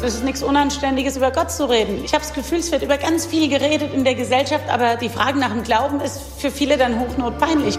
Das 0.00 0.14
ist 0.14 0.22
nichts 0.22 0.44
Unanständiges, 0.44 1.16
über 1.16 1.32
Gott 1.32 1.50
zu 1.50 1.68
reden. 1.68 2.04
Ich 2.04 2.14
habe 2.14 2.22
das 2.22 2.32
Gefühl, 2.32 2.58
es 2.58 2.70
wird 2.70 2.82
über 2.82 2.98
ganz 2.98 3.26
viel 3.26 3.48
geredet 3.48 3.92
in 3.92 4.04
der 4.04 4.14
Gesellschaft, 4.14 4.68
aber 4.70 4.94
die 4.94 5.08
Frage 5.08 5.40
nach 5.40 5.50
dem 5.50 5.64
Glauben 5.64 6.00
ist 6.00 6.20
für 6.38 6.52
viele 6.52 6.78
dann 6.78 7.00
hochnotpeinlich. 7.00 7.76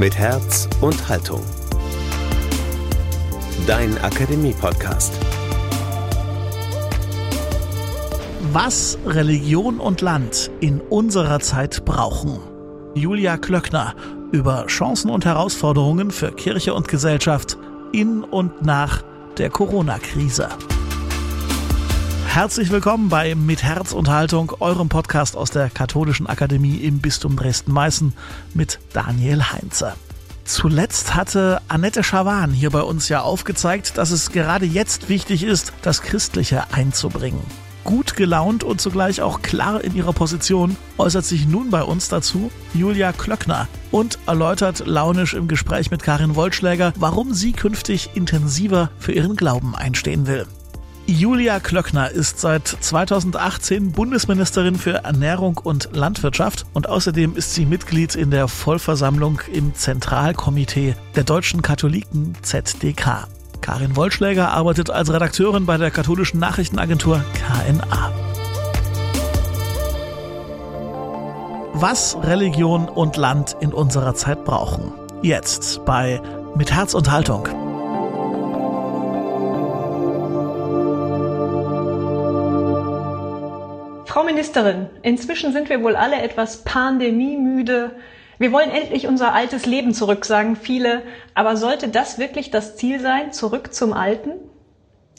Mit 0.00 0.18
Herz 0.18 0.68
und 0.80 1.08
Haltung. 1.08 1.40
Dein 3.68 3.96
Akademie-Podcast. 4.02 5.14
Was 8.52 8.98
Religion 9.06 9.78
und 9.78 10.00
Land 10.00 10.50
in 10.60 10.80
unserer 10.80 11.38
Zeit 11.38 11.84
brauchen. 11.84 12.40
Julia 12.94 13.36
Klöckner 13.36 13.94
über 14.32 14.66
Chancen 14.66 15.10
und 15.10 15.24
Herausforderungen 15.24 16.10
für 16.10 16.32
Kirche 16.32 16.74
und 16.74 16.88
Gesellschaft 16.88 17.56
in 17.92 18.24
und 18.24 18.62
nach 18.62 19.02
der 19.38 19.50
Corona-Krise. 19.50 20.48
Herzlich 22.26 22.70
willkommen 22.70 23.08
bei 23.08 23.34
Mit 23.34 23.62
Herz 23.62 23.92
und 23.92 24.08
Haltung, 24.08 24.52
eurem 24.60 24.88
Podcast 24.88 25.36
aus 25.36 25.50
der 25.50 25.70
Katholischen 25.70 26.26
Akademie 26.26 26.76
im 26.76 27.00
Bistum 27.00 27.36
Dresden-Meißen 27.36 28.12
mit 28.52 28.78
Daniel 28.92 29.42
Heinze. 29.42 29.94
Zuletzt 30.44 31.14
hatte 31.14 31.60
Annette 31.68 32.04
Schawan 32.04 32.50
hier 32.52 32.70
bei 32.70 32.82
uns 32.82 33.08
ja 33.08 33.22
aufgezeigt, 33.22 33.96
dass 33.98 34.10
es 34.10 34.30
gerade 34.30 34.66
jetzt 34.66 35.08
wichtig 35.08 35.42
ist, 35.42 35.72
das 35.82 36.02
Christliche 36.02 36.72
einzubringen 36.72 37.65
gut 37.86 38.16
gelaunt 38.16 38.64
und 38.64 38.80
zugleich 38.80 39.22
auch 39.22 39.40
klar 39.40 39.82
in 39.82 39.94
ihrer 39.94 40.12
Position, 40.12 40.76
äußert 40.98 41.24
sich 41.24 41.46
nun 41.46 41.70
bei 41.70 41.82
uns 41.82 42.08
dazu 42.08 42.50
Julia 42.74 43.12
Klöckner 43.12 43.68
und 43.90 44.18
erläutert 44.26 44.82
launisch 44.86 45.32
im 45.32 45.48
Gespräch 45.48 45.90
mit 45.90 46.02
Karin 46.02 46.34
Wollschläger, 46.34 46.92
warum 46.96 47.32
sie 47.32 47.52
künftig 47.52 48.10
intensiver 48.14 48.90
für 48.98 49.12
ihren 49.12 49.36
Glauben 49.36 49.74
einstehen 49.74 50.26
will. 50.26 50.46
Julia 51.06 51.60
Klöckner 51.60 52.10
ist 52.10 52.40
seit 52.40 52.66
2018 52.66 53.92
Bundesministerin 53.92 54.74
für 54.74 55.04
Ernährung 55.04 55.58
und 55.62 55.90
Landwirtschaft 55.92 56.66
und 56.72 56.88
außerdem 56.88 57.36
ist 57.36 57.54
sie 57.54 57.64
Mitglied 57.64 58.16
in 58.16 58.32
der 58.32 58.48
Vollversammlung 58.48 59.40
im 59.52 59.72
Zentralkomitee 59.72 60.96
der 61.14 61.22
deutschen 61.22 61.62
Katholiken 61.62 62.34
ZDK. 62.42 63.28
Karin 63.60 63.96
Wollschläger 63.96 64.50
arbeitet 64.50 64.90
als 64.90 65.12
Redakteurin 65.12 65.66
bei 65.66 65.76
der 65.76 65.90
katholischen 65.90 66.40
Nachrichtenagentur 66.40 67.24
KNA. 67.34 68.12
Was 71.72 72.16
Religion 72.22 72.88
und 72.88 73.16
Land 73.16 73.56
in 73.60 73.72
unserer 73.72 74.14
Zeit 74.14 74.44
brauchen. 74.44 74.92
Jetzt 75.22 75.84
bei 75.84 76.20
Mit 76.56 76.72
Herz 76.72 76.94
und 76.94 77.10
Haltung. 77.10 77.46
Frau 84.06 84.24
Ministerin, 84.24 84.86
inzwischen 85.02 85.52
sind 85.52 85.68
wir 85.68 85.82
wohl 85.82 85.96
alle 85.96 86.22
etwas 86.22 86.64
pandemiemüde. 86.64 87.90
Wir 88.38 88.52
wollen 88.52 88.70
endlich 88.70 89.06
unser 89.06 89.32
altes 89.34 89.66
Leben 89.66 89.94
zurück, 89.94 90.24
sagen 90.24 90.56
viele. 90.56 91.02
Aber 91.34 91.56
sollte 91.56 91.88
das 91.88 92.18
wirklich 92.18 92.50
das 92.50 92.76
Ziel 92.76 93.00
sein, 93.00 93.32
zurück 93.32 93.72
zum 93.72 93.92
Alten? 93.92 94.32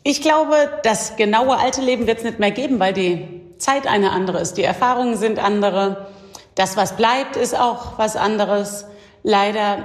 Ich 0.04 0.22
glaube, 0.22 0.56
das 0.84 1.16
genaue 1.16 1.58
alte 1.58 1.82
Leben 1.82 2.08
wird 2.08 2.20
es 2.20 2.24
nicht 2.24 2.40
mehr 2.40 2.52
geben, 2.52 2.80
weil 2.80 2.94
die 2.94 3.42
Zeit 3.58 3.88
eine 3.88 4.12
andere 4.12 4.40
ist. 4.40 4.54
Die 4.54 4.64
Erfahrungen 4.64 5.18
sind 5.18 5.44
andere. 5.44 6.08
Das, 6.56 6.78
was 6.78 6.96
bleibt, 6.96 7.36
ist 7.36 7.58
auch 7.58 7.98
was 7.98 8.16
anderes. 8.16 8.86
Leider 9.24 9.78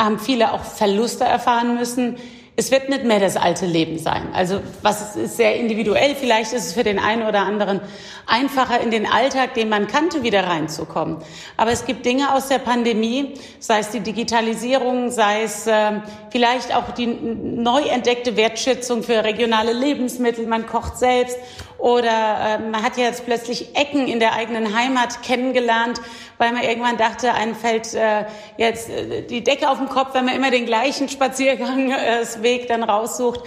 haben 0.00 0.18
viele 0.18 0.52
auch 0.52 0.62
Verluste 0.62 1.24
erfahren 1.24 1.76
müssen 1.76 2.16
es 2.58 2.70
wird 2.70 2.88
nicht 2.88 3.04
mehr 3.04 3.20
das 3.20 3.36
alte 3.36 3.66
Leben 3.66 3.98
sein. 3.98 4.28
Also 4.32 4.60
was 4.80 5.14
ist 5.14 5.36
sehr 5.36 5.56
individuell. 5.56 6.14
Vielleicht 6.14 6.54
ist 6.54 6.66
es 6.66 6.72
für 6.72 6.84
den 6.84 6.98
einen 6.98 7.22
oder 7.22 7.40
anderen 7.40 7.80
einfacher, 8.26 8.80
in 8.80 8.90
den 8.90 9.06
Alltag, 9.06 9.52
den 9.52 9.68
man 9.68 9.86
kannte, 9.86 10.22
wieder 10.22 10.44
reinzukommen. 10.44 11.18
Aber 11.58 11.70
es 11.70 11.84
gibt 11.84 12.06
Dinge 12.06 12.32
aus 12.32 12.48
der 12.48 12.58
Pandemie, 12.58 13.34
sei 13.60 13.80
es 13.80 13.90
die 13.90 14.00
Digitalisierung, 14.00 15.10
sei 15.10 15.42
es 15.42 15.66
äh, 15.66 16.00
vielleicht 16.30 16.74
auch 16.74 16.92
die 16.92 17.06
neu 17.06 17.82
entdeckte 17.82 18.38
Wertschätzung 18.38 19.02
für 19.02 19.22
regionale 19.22 19.74
Lebensmittel. 19.74 20.46
Man 20.46 20.66
kocht 20.66 20.96
selbst 20.96 21.36
oder 21.78 22.08
äh, 22.08 22.58
man 22.58 22.82
hat 22.82 22.96
ja 22.96 23.04
jetzt 23.04 23.26
plötzlich 23.26 23.76
Ecken 23.76 24.08
in 24.08 24.18
der 24.18 24.32
eigenen 24.32 24.76
Heimat 24.76 25.22
kennengelernt, 25.22 26.00
weil 26.38 26.52
man 26.52 26.62
irgendwann 26.62 26.96
dachte, 26.96 27.34
einem 27.34 27.54
fällt 27.54 27.94
äh, 27.94 28.24
jetzt 28.56 28.88
äh, 28.88 29.22
die 29.22 29.44
Decke 29.44 29.68
auf 29.68 29.78
den 29.78 29.88
Kopf, 29.88 30.14
wenn 30.14 30.24
man 30.24 30.34
immer 30.34 30.50
den 30.50 30.66
gleichen 30.66 31.08
Spaziergangsweg 31.08 32.62
äh, 32.64 32.66
dann 32.66 32.82
raussucht. 32.82 33.40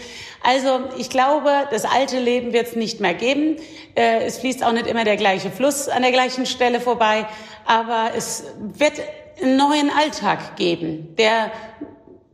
Also 0.44 0.82
ich 0.98 1.10
glaube, 1.10 1.52
das 1.72 1.86
alte 1.86 2.20
Leben 2.20 2.54
wird 2.54 2.68
es 2.68 2.76
nicht 2.76 3.00
mehr 3.00 3.14
geben. 3.14 3.58
Äh, 3.96 4.26
es 4.26 4.38
fließt 4.38 4.64
auch 4.64 4.72
nicht 4.72 4.88
immer 4.88 5.04
der 5.04 5.18
gleiche 5.18 5.52
Fluss 5.52 5.90
an 5.90 6.04
der 6.04 6.12
gleichen 6.12 6.46
Stelle 6.46 6.80
vorbei, 6.80 7.26
aber 7.66 8.12
es 8.16 8.46
wird 8.60 8.94
einen 9.42 9.58
neuen 9.58 9.90
Alltag 9.90 10.56
geben, 10.56 11.16
der 11.18 11.52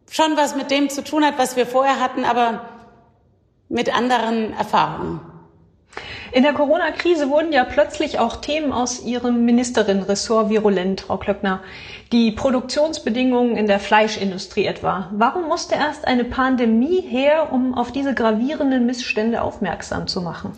schon 0.10 0.38
was 0.38 0.56
mit 0.56 0.72
dem 0.72 0.90
zu 0.90 1.04
tun 1.04 1.26
hat, 1.26 1.38
was 1.38 1.56
wir 1.56 1.66
vorher 1.66 2.00
hatten, 2.00 2.26
aber 2.26 2.70
mit 3.70 3.96
anderen 3.96 4.54
Erfahrungen. 4.54 5.35
In 6.36 6.44
der 6.44 6.52
Corona-Krise 6.52 7.30
wurden 7.30 7.54
ja 7.54 7.64
plötzlich 7.64 8.20
auch 8.20 8.36
Themen 8.36 8.74
aus 8.74 9.02
Ihrem 9.02 9.46
Ministerin-Ressort 9.46 10.50
virulent, 10.50 11.00
Frau 11.00 11.16
Klöckner. 11.16 11.62
Die 12.12 12.34
Produktionsbedingungen 12.34 13.56
in 13.56 13.68
der 13.68 13.80
Fleischindustrie 13.80 14.66
etwa. 14.66 15.08
Warum 15.14 15.48
musste 15.48 15.76
erst 15.76 16.06
eine 16.06 16.26
Pandemie 16.26 17.00
her, 17.00 17.54
um 17.54 17.74
auf 17.74 17.94
diese 17.94 18.14
gravierenden 18.14 18.86
Missstände 18.86 19.42
aufmerksam 19.42 20.08
zu 20.08 20.20
machen? 20.20 20.52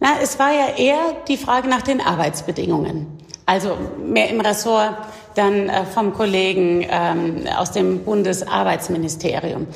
Na, 0.00 0.08
es 0.22 0.38
war 0.38 0.52
ja 0.52 0.76
eher 0.76 1.16
die 1.28 1.38
Frage 1.38 1.66
nach 1.66 1.80
den 1.80 2.02
Arbeitsbedingungen. 2.02 3.06
Also 3.46 3.78
mehr 4.04 4.28
im 4.28 4.42
Ressort 4.42 4.96
dann 5.34 5.70
äh, 5.70 5.86
vom 5.86 6.12
Kollegen 6.12 6.86
ähm, 6.90 7.46
aus 7.56 7.72
dem 7.72 8.04
Bundesarbeitsministerium. 8.04 9.66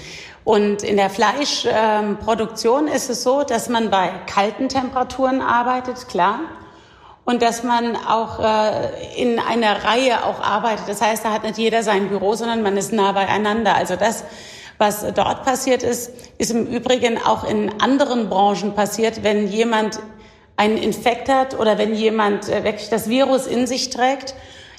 Und 0.48 0.82
in 0.82 0.96
der 0.96 1.10
Fleischproduktion 1.10 2.88
ist 2.88 3.10
es 3.10 3.22
so, 3.22 3.42
dass 3.42 3.68
man 3.68 3.90
bei 3.90 4.10
kalten 4.26 4.70
Temperaturen 4.70 5.42
arbeitet, 5.42 6.08
klar. 6.08 6.40
Und 7.26 7.42
dass 7.42 7.64
man 7.64 7.96
auch 7.96 8.40
äh, 8.40 9.22
in 9.22 9.40
einer 9.40 9.84
Reihe 9.84 10.24
auch 10.24 10.40
arbeitet. 10.40 10.88
Das 10.88 11.02
heißt, 11.02 11.22
da 11.22 11.32
hat 11.32 11.42
nicht 11.42 11.58
jeder 11.58 11.82
sein 11.82 12.08
Büro, 12.08 12.34
sondern 12.34 12.62
man 12.62 12.78
ist 12.78 12.94
nah 12.94 13.12
beieinander. 13.12 13.74
Also 13.74 13.96
das, 13.96 14.24
was 14.78 15.04
dort 15.14 15.44
passiert 15.44 15.82
ist, 15.82 16.12
ist 16.38 16.50
im 16.50 16.64
Übrigen 16.66 17.18
auch 17.22 17.44
in 17.44 17.82
anderen 17.82 18.30
Branchen 18.30 18.74
passiert, 18.74 19.22
wenn 19.22 19.48
jemand 19.48 20.00
einen 20.56 20.78
Infekt 20.78 21.28
hat 21.28 21.60
oder 21.60 21.76
wenn 21.76 21.94
jemand 21.94 22.48
äh, 22.48 22.64
wirklich 22.64 22.88
das 22.88 23.10
Virus 23.10 23.46
in 23.46 23.66
sich 23.66 23.90
trägt, 23.90 24.34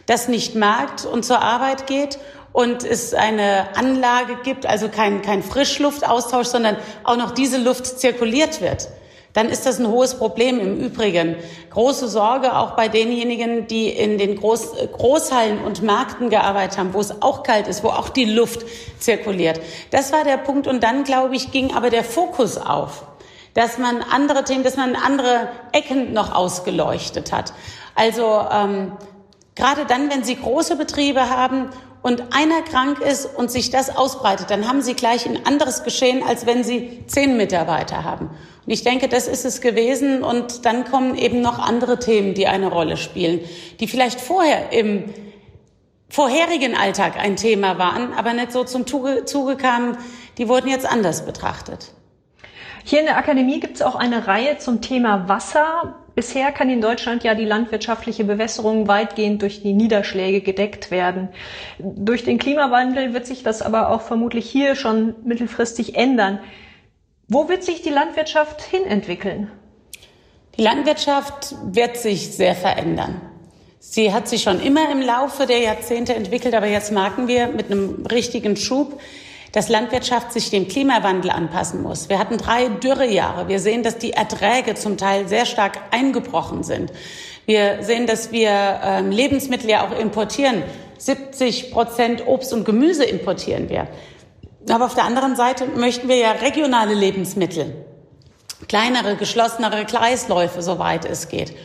das 0.08 0.28
nicht 0.30 0.56
merkt 0.56 1.06
und 1.06 1.24
zur 1.24 1.44
Arbeit 1.44 1.86
geht 1.86 2.18
und 2.54 2.84
es 2.84 3.14
eine 3.14 3.76
Anlage 3.76 4.38
gibt, 4.44 4.66
also 4.66 4.90
kein, 4.90 5.22
kein 5.22 5.44
Frischluftaustausch, 5.44 6.48
sondern 6.48 6.78
auch 7.04 7.18
noch 7.18 7.32
diese 7.32 7.58
Luft 7.58 7.86
zirkuliert 7.86 8.62
wird, 8.62 8.90
dann 9.34 9.50
ist 9.50 9.66
das 9.66 9.80
ein 9.80 9.88
hohes 9.88 10.16
Problem 10.16 10.60
im 10.60 10.80
Übrigen. 10.80 11.36
Große 11.70 12.08
Sorge 12.08 12.58
auch 12.58 12.72
bei 12.72 12.88
denjenigen, 12.88 13.68
die 13.68 13.90
in 13.90 14.18
den 14.18 14.36
Groß, 14.36 14.74
Großhallen 14.92 15.60
und 15.60 15.84
Märkten 15.84 16.30
gearbeitet 16.30 16.80
haben, 16.80 16.94
wo 16.94 17.00
es 17.00 17.22
auch 17.22 17.44
kalt 17.44 17.68
ist, 17.68 17.84
wo 17.84 17.90
auch 17.90 18.10
die 18.10 18.26
Luft 18.26 18.66
zirkuliert. 18.98 19.62
Das 19.92 20.12
war 20.12 20.24
der 20.24 20.38
Punkt. 20.38 20.66
Und 20.66 20.84
dann, 20.84 21.04
glaube 21.04 21.36
ich, 21.36 21.52
ging 21.52 21.76
aber 21.76 21.92
der 21.92 22.04
Fokus 22.04 22.58
auf, 22.58 23.06
dass 23.54 23.78
man 23.78 24.02
andere 24.02 24.44
Themen, 24.44 24.64
dass 24.64 24.78
man 24.78 24.96
andere 24.96 25.50
Ecken 25.74 26.12
noch 26.12 26.34
ausgeleuchtet 26.34 27.32
hat. 27.32 27.54
Also 27.94 28.46
ähm, 28.52 28.94
gerade 29.54 29.86
dann, 29.86 30.10
wenn 30.10 30.24
Sie 30.24 30.38
große 30.38 30.76
Betriebe 30.76 31.30
haben 31.30 31.70
und 32.02 32.34
einer 32.34 32.62
krank 32.62 33.00
ist 33.00 33.26
und 33.26 33.52
sich 33.52 33.72
das 33.72 33.96
ausbreitet, 33.96 34.50
dann 34.50 34.68
haben 34.68 34.82
Sie 34.82 34.94
gleich 34.94 35.26
ein 35.26 35.46
anderes 35.46 35.84
Geschehen, 35.84 36.24
als 36.24 36.46
wenn 36.46 36.64
Sie 36.64 37.04
zehn 37.08 37.36
Mitarbeiter 37.36 38.04
haben. 38.04 38.30
Und 38.66 38.74
ich 38.74 38.84
denke, 38.84 39.10
das 39.10 39.28
ist 39.28 39.46
es 39.46 39.62
gewesen. 39.62 40.24
Und 40.24 40.66
dann 40.66 40.86
kommen 40.86 41.16
eben 41.16 41.42
noch 41.42 41.60
andere 41.60 42.00
Themen, 42.00 42.36
die 42.36 42.48
eine 42.48 42.68
Rolle 42.68 42.98
spielen, 42.98 43.42
die 43.80 43.88
vielleicht 43.88 44.22
vorher 44.22 44.72
im 44.72 45.14
vorherigen 46.10 46.76
Alltag 46.76 47.18
ein 47.18 47.36
Thema 47.36 47.78
waren, 47.78 48.14
aber 48.14 48.34
nicht 48.34 48.52
so 48.52 48.64
zum 48.64 48.86
Zuge 48.88 49.58
kamen. 49.58 49.98
Die 50.38 50.48
wurden 50.48 50.70
jetzt 50.70 50.86
anders 50.86 51.26
betrachtet. 51.26 51.94
Hier 52.84 53.00
in 53.00 53.06
der 53.06 53.18
Akademie 53.18 53.60
gibt 53.60 53.76
es 53.76 53.82
auch 53.82 53.96
eine 53.96 54.28
Reihe 54.28 54.58
zum 54.58 54.82
Thema 54.82 55.28
Wasser. 55.28 55.96
Bisher 56.20 56.52
kann 56.52 56.70
in 56.70 56.82
Deutschland 56.82 57.24
ja 57.24 57.34
die 57.34 57.46
landwirtschaftliche 57.46 58.26
Bewässerung 58.26 58.90
weitgehend 58.90 59.42
durch 59.42 59.62
die 59.62 59.72
Niederschläge 59.72 60.42
gedeckt 60.42 60.92
werden. 60.92 61.30
Durch 61.80 62.26
den 62.26 62.38
Klimawandel 62.38 63.14
wird 63.14 63.26
sich 63.26 63.42
das 63.42 63.62
aber 63.62 63.90
auch 63.90 64.02
vermutlich 64.02 64.50
hier 64.50 64.76
schon 64.76 65.16
mittelfristig 65.24 65.96
ändern. 65.96 66.40
Wo 67.30 67.48
wird 67.48 67.64
sich 67.64 67.84
die 67.84 67.90
Landwirtschaft 67.90 68.62
hinentwickeln? 68.62 69.50
Die 70.58 70.62
Landwirtschaft 70.62 71.56
wird 71.64 71.96
sich 71.96 72.36
sehr 72.36 72.54
verändern. 72.54 73.22
Sie 73.80 74.14
hat 74.14 74.28
sich 74.28 74.44
schon 74.44 74.62
immer 74.62 74.92
im 74.92 75.02
Laufe 75.02 75.46
der 75.46 75.60
Jahrzehnte 75.60 76.16
entwickelt, 76.16 76.54
aber 76.54 76.68
jetzt 76.68 76.92
merken 76.92 77.30
wir 77.30 77.48
mit 77.48 77.72
einem 77.72 78.06
richtigen 78.06 78.58
Schub, 78.58 79.00
dass 79.52 79.70
Landwirtschaft 79.70 80.32
sich 80.32 80.50
dem 80.50 80.68
Klimawandel 80.68 81.32
anpassen 81.32 81.82
muss. 81.82 82.10
Wir 82.10 82.20
hatten 82.20 82.38
drei 82.38 82.70
Dürrejahre. 82.70 83.48
Wir 83.48 83.60
sehen, 83.60 83.84
dass 83.84 83.98
die 83.98 84.14
Erträge 84.14 84.76
zum 84.76 84.98
Teil 84.98 85.28
sehr 85.28 85.46
stark 85.46 85.80
eingebrochen 85.92 86.64
sind. 86.64 86.92
Wir 87.46 87.82
sehen, 87.82 88.06
dass 88.06 88.32
wir 88.32 88.80
ähm, 88.84 89.12
Lebensmittel 89.12 89.70
ja 89.70 89.88
auch 89.88 90.00
importieren. 90.00 90.64
70 91.00 91.72
Prozent 91.72 92.28
Obst 92.28 92.54
und 92.54 92.66
Gemüse 92.66 93.06
importieren 93.06 93.70
wir. 93.70 93.88
Aber 94.70 94.86
auf 94.86 94.94
der 94.94 95.06
anderen 95.06 95.36
Seite 95.36 95.66
möchten 95.66 96.10
wir 96.10 96.18
ja 96.18 96.32
regionale 96.32 96.94
Lebensmittel, 96.94 97.74
kleinere, 98.68 99.16
geschlossenere 99.16 99.86
Kreisläufe, 99.86 100.62
soweit 100.62 101.06
es 101.06 101.30
geht. 101.30 101.56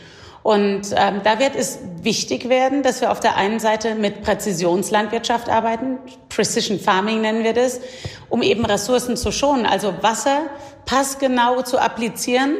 Und 0.45 0.93
ähm, 0.95 1.21
da 1.23 1.39
wird 1.39 1.55
es 1.55 1.79
wichtig 2.03 2.49
werden, 2.49 2.83
dass 2.83 3.01
wir 3.01 3.11
auf 3.11 3.19
der 3.19 3.35
einen 3.35 3.59
Seite 3.59 3.95
mit 3.95 4.21
Präzisionslandwirtschaft 4.21 5.49
arbeiten, 5.49 5.97
Precision 6.29 6.79
Farming 6.79 7.21
nennen 7.21 7.43
wir 7.43 7.53
das, 7.53 7.81
um 8.29 8.43
eben 8.43 8.63
Ressourcen 8.63 9.17
zu 9.17 9.31
schonen, 9.31 9.65
also 9.65 9.91
Wasser 10.01 10.41
passgenau 10.85 11.63
zu 11.63 11.79
applizieren, 11.79 12.57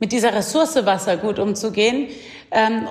mit 0.00 0.10
dieser 0.10 0.34
Ressource 0.34 0.84
Wasser 0.84 1.16
gut 1.16 1.38
umzugehen, 1.38 2.08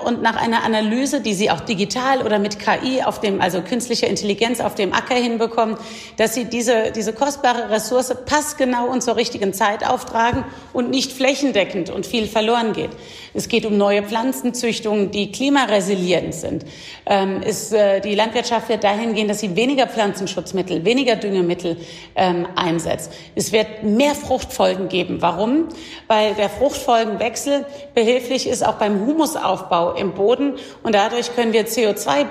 und 0.04 0.22
nach 0.22 0.36
einer 0.36 0.62
Analyse, 0.62 1.20
die 1.20 1.34
sie 1.34 1.50
auch 1.50 1.60
digital 1.60 2.22
oder 2.22 2.38
mit 2.38 2.60
KI 2.60 3.02
auf 3.02 3.20
dem, 3.20 3.40
also 3.40 3.60
künstlicher 3.60 4.06
Intelligenz 4.06 4.60
auf 4.60 4.76
dem 4.76 4.92
Acker 4.92 5.16
hinbekommen, 5.16 5.76
dass 6.16 6.34
sie 6.34 6.44
diese, 6.44 6.92
diese 6.92 7.12
kostbare 7.12 7.68
Ressource 7.68 8.14
passgenau 8.24 8.86
und 8.86 9.02
zur 9.02 9.16
richtigen 9.16 9.52
Zeit 9.52 9.84
auftragen 9.84 10.44
und 10.72 10.90
nicht 10.90 11.12
flächendeckend 11.12 11.90
und 11.90 12.06
viel 12.06 12.28
verloren 12.28 12.72
geht. 12.72 12.90
Es 13.34 13.48
geht 13.48 13.66
um 13.66 13.76
neue 13.76 14.04
Pflanzenzüchtungen, 14.04 15.10
die 15.10 15.32
klimaresilient 15.32 16.34
sind. 16.34 16.64
Ähm, 17.04 17.42
ist, 17.42 17.72
äh, 17.72 18.00
die 18.00 18.14
Landwirtschaft 18.14 18.68
wird 18.68 18.84
dahin 18.84 19.14
gehen, 19.14 19.26
dass 19.26 19.40
sie 19.40 19.56
weniger 19.56 19.88
Pflanzenschutzmittel, 19.88 20.84
weniger 20.84 21.16
Düngemittel 21.16 21.78
ähm, 22.14 22.46
einsetzt. 22.54 23.12
Es 23.34 23.50
wird 23.50 23.82
mehr 23.82 24.14
Fruchtfolgen 24.14 24.88
geben. 24.88 25.20
Warum? 25.20 25.68
Weil 26.06 26.34
der 26.34 26.48
Fruchtfolgenwechsel 26.48 27.66
behilflich 27.94 28.46
ist 28.46 28.64
auch 28.64 28.74
beim 28.74 29.04
Humusaufbau 29.04 29.47
Wiederaufbau 29.48 29.92
im 29.92 30.12
Boden 30.12 30.54
und 30.82 30.94
dadurch 30.94 31.34
können 31.34 31.52
wir 31.52 31.66
CO2 31.66 32.24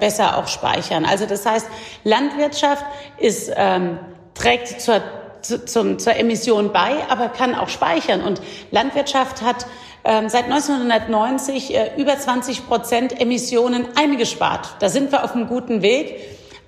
besser 0.00 0.38
auch 0.38 0.48
speichern. 0.48 1.04
Also 1.04 1.26
das 1.26 1.46
heißt, 1.46 1.66
Landwirtschaft 2.02 2.84
ist, 3.18 3.52
ähm, 3.56 3.98
trägt 4.34 4.80
zur, 4.80 5.00
zu, 5.40 5.64
zum, 5.64 5.98
zur 5.98 6.16
Emission 6.16 6.72
bei, 6.72 6.96
aber 7.08 7.28
kann 7.28 7.54
auch 7.54 7.68
speichern. 7.68 8.22
Und 8.22 8.40
Landwirtschaft 8.72 9.42
hat 9.42 9.66
ähm, 10.04 10.28
seit 10.28 10.44
1990 10.44 11.74
äh, 11.74 11.90
über 11.96 12.18
20 12.18 12.66
Prozent 12.66 13.20
Emissionen 13.20 13.86
eingespart. 13.94 14.76
Da 14.80 14.88
sind 14.88 15.12
wir 15.12 15.24
auf 15.24 15.34
einem 15.34 15.46
guten 15.46 15.82
Weg. 15.82 16.18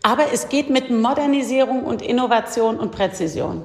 Aber 0.02 0.26
es 0.32 0.48
geht 0.48 0.70
mit 0.70 0.88
Modernisierung 0.88 1.82
und 1.82 2.00
Innovation 2.00 2.78
und 2.78 2.92
Präzision. 2.92 3.64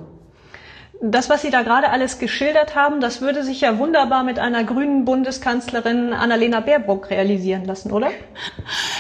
Das, 1.03 1.31
was 1.31 1.42
Sie 1.42 1.50
da 1.50 1.63
gerade 1.63 1.89
alles 1.89 2.19
geschildert 2.19 2.75
haben, 2.75 3.01
das 3.01 3.21
würde 3.21 3.44
sich 3.44 3.62
ja 3.62 3.80
wunderbar 3.80 4.24
mit 4.24 4.38
einer 4.38 4.63
grünen 4.63 5.03
Bundeskanzlerin 5.03 6.13
Annalena 6.13 6.59
Baerbock 6.59 7.09
realisieren 7.09 7.65
lassen, 7.65 7.92
oder? 7.92 8.12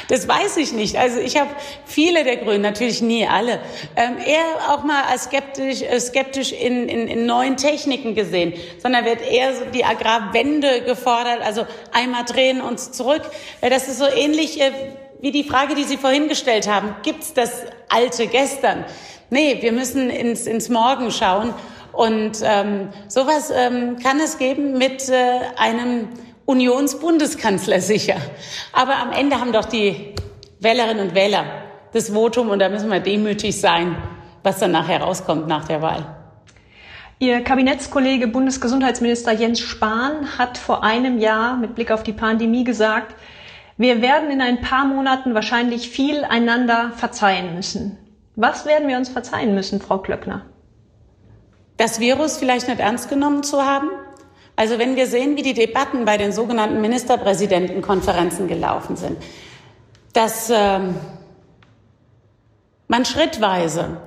Das 0.07 0.27
weiß 0.27 0.57
ich 0.57 0.73
nicht. 0.73 0.97
Also 0.97 1.19
ich 1.19 1.39
habe 1.39 1.51
viele 1.85 2.23
der 2.23 2.37
Grünen, 2.37 2.63
natürlich 2.63 3.03
nie 3.03 3.27
alle, 3.27 3.59
ähm, 3.95 4.17
eher 4.17 4.71
auch 4.73 4.83
mal 4.83 5.03
als 5.11 5.25
skeptisch, 5.25 5.83
äh, 5.83 5.99
skeptisch 5.99 6.51
in, 6.51 6.89
in, 6.89 7.07
in 7.07 7.27
neuen 7.27 7.55
Techniken 7.55 8.15
gesehen, 8.15 8.53
sondern 8.79 9.05
wird 9.05 9.21
eher 9.21 9.53
so 9.53 9.65
die 9.65 9.85
Agrarwende 9.85 10.81
gefordert, 10.81 11.41
also 11.45 11.67
einmal 11.93 12.25
drehen 12.25 12.61
uns 12.61 12.91
zurück. 12.91 13.21
Äh, 13.61 13.69
das 13.69 13.87
ist 13.87 13.99
so 13.99 14.07
ähnlich 14.07 14.59
äh, 14.59 14.71
wie 15.19 15.31
die 15.31 15.43
Frage, 15.43 15.75
die 15.75 15.83
Sie 15.83 15.97
vorhin 15.97 16.27
gestellt 16.27 16.67
haben. 16.67 16.95
Gibt's 17.03 17.35
das 17.35 17.61
alte 17.89 18.25
gestern? 18.25 18.85
Nee, 19.29 19.59
wir 19.61 19.71
müssen 19.71 20.09
ins, 20.09 20.47
ins 20.47 20.67
Morgen 20.67 21.11
schauen. 21.11 21.53
Und 21.93 22.39
ähm, 22.43 22.89
sowas 23.07 23.51
ähm, 23.53 23.97
kann 24.01 24.19
es 24.19 24.37
geben 24.37 24.77
mit 24.77 25.09
äh, 25.09 25.39
einem 25.57 26.07
Unionsbundeskanzler 26.45 27.81
sicher. 27.81 28.17
Aber 28.73 28.97
am 28.97 29.11
Ende 29.11 29.39
haben 29.39 29.51
doch 29.51 29.65
die 29.65 30.15
Wählerinnen 30.59 31.07
und 31.07 31.15
Wähler 31.15 31.45
das 31.93 32.09
Votum 32.09 32.49
und 32.49 32.59
da 32.59 32.69
müssen 32.69 32.89
wir 32.89 32.99
demütig 32.99 33.59
sein, 33.59 33.97
was 34.43 34.59
dann 34.59 34.71
nachher 34.71 35.01
rauskommt 35.01 35.47
nach 35.47 35.65
der 35.65 35.81
Wahl. 35.81 36.15
Ihr 37.19 37.43
Kabinettskollege 37.43 38.27
Bundesgesundheitsminister 38.27 39.31
Jens 39.31 39.59
Spahn 39.59 40.37
hat 40.37 40.57
vor 40.57 40.83
einem 40.83 41.19
Jahr 41.19 41.57
mit 41.57 41.75
Blick 41.75 41.91
auf 41.91 42.01
die 42.01 42.13
Pandemie 42.13 42.63
gesagt, 42.63 43.15
wir 43.77 44.01
werden 44.01 44.31
in 44.31 44.41
ein 44.41 44.61
paar 44.61 44.85
Monaten 44.85 45.33
wahrscheinlich 45.33 45.89
viel 45.89 46.23
einander 46.23 46.91
verzeihen 46.95 47.55
müssen. 47.55 47.97
Was 48.35 48.65
werden 48.65 48.87
wir 48.87 48.97
uns 48.97 49.09
verzeihen 49.09 49.53
müssen, 49.53 49.81
Frau 49.81 49.99
Klöckner? 49.99 50.45
Das 51.81 51.99
Virus 51.99 52.37
vielleicht 52.37 52.67
nicht 52.67 52.79
ernst 52.79 53.09
genommen 53.09 53.41
zu 53.41 53.65
haben? 53.65 53.89
Also 54.55 54.77
wenn 54.77 54.95
wir 54.95 55.07
sehen, 55.07 55.35
wie 55.35 55.41
die 55.41 55.55
Debatten 55.55 56.05
bei 56.05 56.17
den 56.17 56.31
sogenannten 56.31 56.79
Ministerpräsidentenkonferenzen 56.79 58.47
gelaufen 58.47 58.95
sind, 58.95 59.17
dass 60.13 60.51
ähm, 60.53 60.95
man 62.87 63.03
schrittweise 63.05 63.97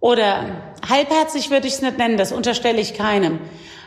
oder 0.00 0.46
halbherzig 0.88 1.50
würde 1.50 1.68
ich 1.68 1.74
es 1.74 1.82
nicht 1.82 1.98
nennen, 1.98 2.16
das 2.16 2.32
unterstelle 2.32 2.80
ich 2.80 2.94
keinem, 2.94 3.38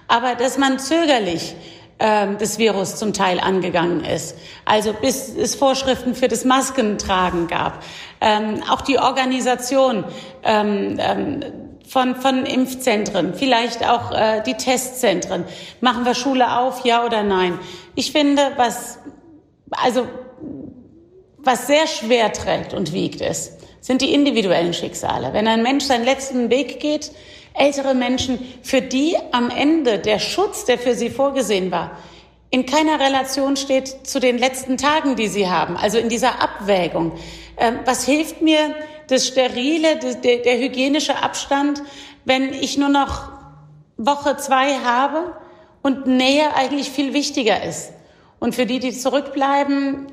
aber 0.07 0.35
dass 0.35 0.57
man 0.57 0.79
zögerlich 0.79 1.55
ähm, 1.99 2.37
des 2.37 2.57
Virus 2.57 2.95
zum 2.95 3.11
Teil 3.11 3.39
angegangen 3.39 4.05
ist. 4.05 4.37
Also 4.63 4.93
bis 4.93 5.35
es 5.35 5.55
Vorschriften 5.55 6.15
für 6.15 6.29
das 6.29 6.45
Maskentragen 6.45 7.47
gab. 7.47 7.83
Ähm, 8.21 8.63
auch 8.69 8.81
die 8.81 8.97
Organisation 8.97 10.05
ähm, 10.43 10.97
ähm, 10.99 11.62
von, 11.87 12.15
von 12.15 12.45
Impfzentren, 12.45 13.33
vielleicht 13.33 13.87
auch 13.87 14.11
äh, 14.11 14.41
die 14.45 14.55
Testzentren. 14.55 15.43
Machen 15.81 16.05
wir 16.05 16.15
Schule 16.15 16.57
auf, 16.59 16.85
ja 16.85 17.05
oder 17.05 17.23
nein? 17.23 17.59
Ich 17.95 18.11
finde, 18.11 18.41
was, 18.57 18.99
also, 19.71 20.07
was 21.37 21.67
sehr 21.67 21.87
schwer 21.87 22.31
trägt 22.33 22.73
und 22.73 22.93
wiegt 22.93 23.21
ist, 23.21 23.53
sind 23.81 24.01
die 24.01 24.13
individuellen 24.13 24.73
Schicksale. 24.73 25.33
Wenn 25.33 25.47
ein 25.47 25.61
Mensch 25.61 25.83
seinen 25.83 26.05
letzten 26.05 26.49
Weg 26.49 26.79
geht, 26.79 27.11
ältere 27.53 27.93
Menschen, 27.93 28.39
für 28.63 28.81
die 28.81 29.15
am 29.31 29.49
Ende 29.49 29.99
der 29.99 30.19
Schutz, 30.19 30.65
der 30.65 30.79
für 30.79 30.95
sie 30.95 31.09
vorgesehen 31.09 31.71
war, 31.71 31.97
in 32.49 32.65
keiner 32.65 32.99
Relation 32.99 33.57
steht 33.57 34.07
zu 34.07 34.19
den 34.19 34.37
letzten 34.37 34.77
Tagen, 34.77 35.15
die 35.15 35.27
sie 35.27 35.49
haben, 35.49 35.75
also 35.75 35.97
in 35.97 36.07
dieser 36.07 36.41
Abwägung. 36.41 37.13
Ähm, 37.57 37.79
was 37.85 38.05
hilft 38.05 38.41
mir, 38.41 38.75
das 39.07 39.27
Sterile, 39.27 39.97
der, 39.97 40.37
der 40.37 40.57
hygienische 40.57 41.21
Abstand, 41.21 41.81
wenn 42.25 42.53
ich 42.53 42.77
nur 42.77 42.89
noch 42.89 43.29
Woche 43.97 44.37
zwei 44.37 44.75
habe 44.83 45.33
und 45.81 46.07
Nähe 46.07 46.55
eigentlich 46.55 46.89
viel 46.89 47.13
wichtiger 47.13 47.63
ist. 47.63 47.93
Und 48.39 48.55
für 48.55 48.65
die, 48.65 48.79
die 48.79 48.91
zurückbleiben, 48.91 50.07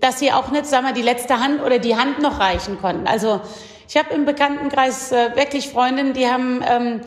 dass 0.00 0.18
sie 0.18 0.32
auch 0.32 0.50
nicht, 0.50 0.66
sagen 0.66 0.86
wir, 0.86 0.92
die 0.92 1.02
letzte 1.02 1.40
Hand 1.40 1.62
oder 1.62 1.78
die 1.78 1.96
Hand 1.96 2.20
noch 2.20 2.38
reichen 2.38 2.78
konnten. 2.80 3.06
Also 3.06 3.40
ich 3.88 3.96
habe 3.96 4.14
im 4.14 4.24
Bekanntenkreis 4.24 5.12
äh, 5.12 5.36
wirklich 5.36 5.68
Freundinnen, 5.68 6.12
die 6.14 6.26
haben 6.26 6.62
ähm, 6.66 7.00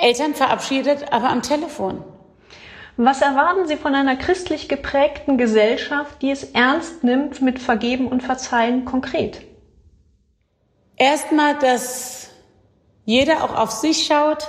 Eltern 0.00 0.34
verabschiedet, 0.34 1.12
aber 1.12 1.28
am 1.28 1.42
Telefon. 1.42 2.02
Was 2.96 3.22
erwarten 3.22 3.66
Sie 3.66 3.76
von 3.76 3.94
einer 3.94 4.16
christlich 4.16 4.68
geprägten 4.68 5.38
Gesellschaft, 5.38 6.20
die 6.20 6.30
es 6.30 6.44
ernst 6.44 7.04
nimmt 7.04 7.40
mit 7.40 7.58
Vergeben 7.58 8.08
und 8.08 8.22
Verzeihen 8.22 8.84
konkret? 8.84 9.40
Erstmal, 11.02 11.58
dass 11.58 12.28
jeder 13.04 13.42
auch 13.42 13.56
auf 13.56 13.72
sich 13.72 14.06
schaut 14.06 14.46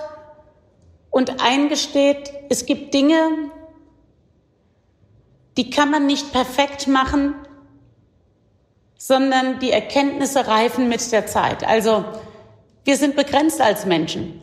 und 1.10 1.41
eingesteht, 1.43 2.31
es 2.48 2.67
gibt 2.67 2.93
Dinge, 2.93 3.50
die 5.57 5.72
kann 5.72 5.89
man 5.89 6.05
nicht 6.05 6.31
perfekt 6.31 6.86
machen, 6.86 7.33
sondern 8.95 9.57
die 9.62 9.72
Erkenntnisse 9.72 10.45
reifen 10.45 10.89
mit 10.89 11.12
der 11.12 11.25
Zeit. 11.25 11.63
Also 11.63 12.05
wir 12.83 12.98
sind 12.98 13.15
begrenzt 13.15 13.60
als 13.60 13.88
Menschen. 13.88 14.39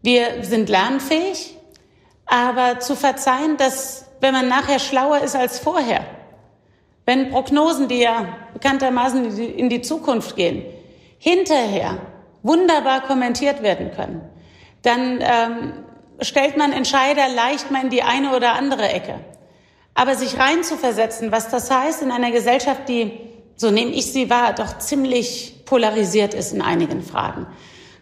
Wir 0.00 0.42
sind 0.42 0.70
lernfähig, 0.70 1.54
aber 2.24 2.80
zu 2.80 2.96
verzeihen, 2.96 3.58
dass 3.58 4.06
wenn 4.20 4.32
man 4.32 4.48
nachher 4.48 4.78
schlauer 4.78 5.20
ist 5.20 5.36
als 5.36 5.58
vorher, 5.58 6.00
wenn 7.04 7.30
Prognosen, 7.30 7.88
die 7.88 7.98
ja 7.98 8.26
bekanntermaßen 8.54 9.36
in 9.38 9.68
die 9.68 9.82
Zukunft 9.82 10.34
gehen, 10.34 10.64
hinterher 11.18 11.98
wunderbar 12.42 13.02
kommentiert 13.02 13.62
werden 13.62 13.90
können, 13.92 14.20
dann 14.82 15.18
ähm, 15.20 15.72
stellt 16.20 16.56
man 16.56 16.72
Entscheider 16.72 17.28
leicht 17.28 17.70
mal 17.70 17.82
in 17.82 17.90
die 17.90 18.02
eine 18.02 18.34
oder 18.34 18.54
andere 18.54 18.88
Ecke. 18.88 19.20
Aber 19.94 20.14
sich 20.14 20.38
reinzuversetzen, 20.38 21.32
was 21.32 21.48
das 21.48 21.70
heißt 21.70 22.02
in 22.02 22.10
einer 22.10 22.30
Gesellschaft, 22.30 22.88
die, 22.88 23.18
so 23.56 23.70
nehme 23.70 23.92
ich 23.92 24.12
sie 24.12 24.30
wahr, 24.30 24.52
doch 24.52 24.78
ziemlich 24.78 25.64
polarisiert 25.64 26.34
ist 26.34 26.52
in 26.52 26.62
einigen 26.62 27.02
Fragen. 27.02 27.46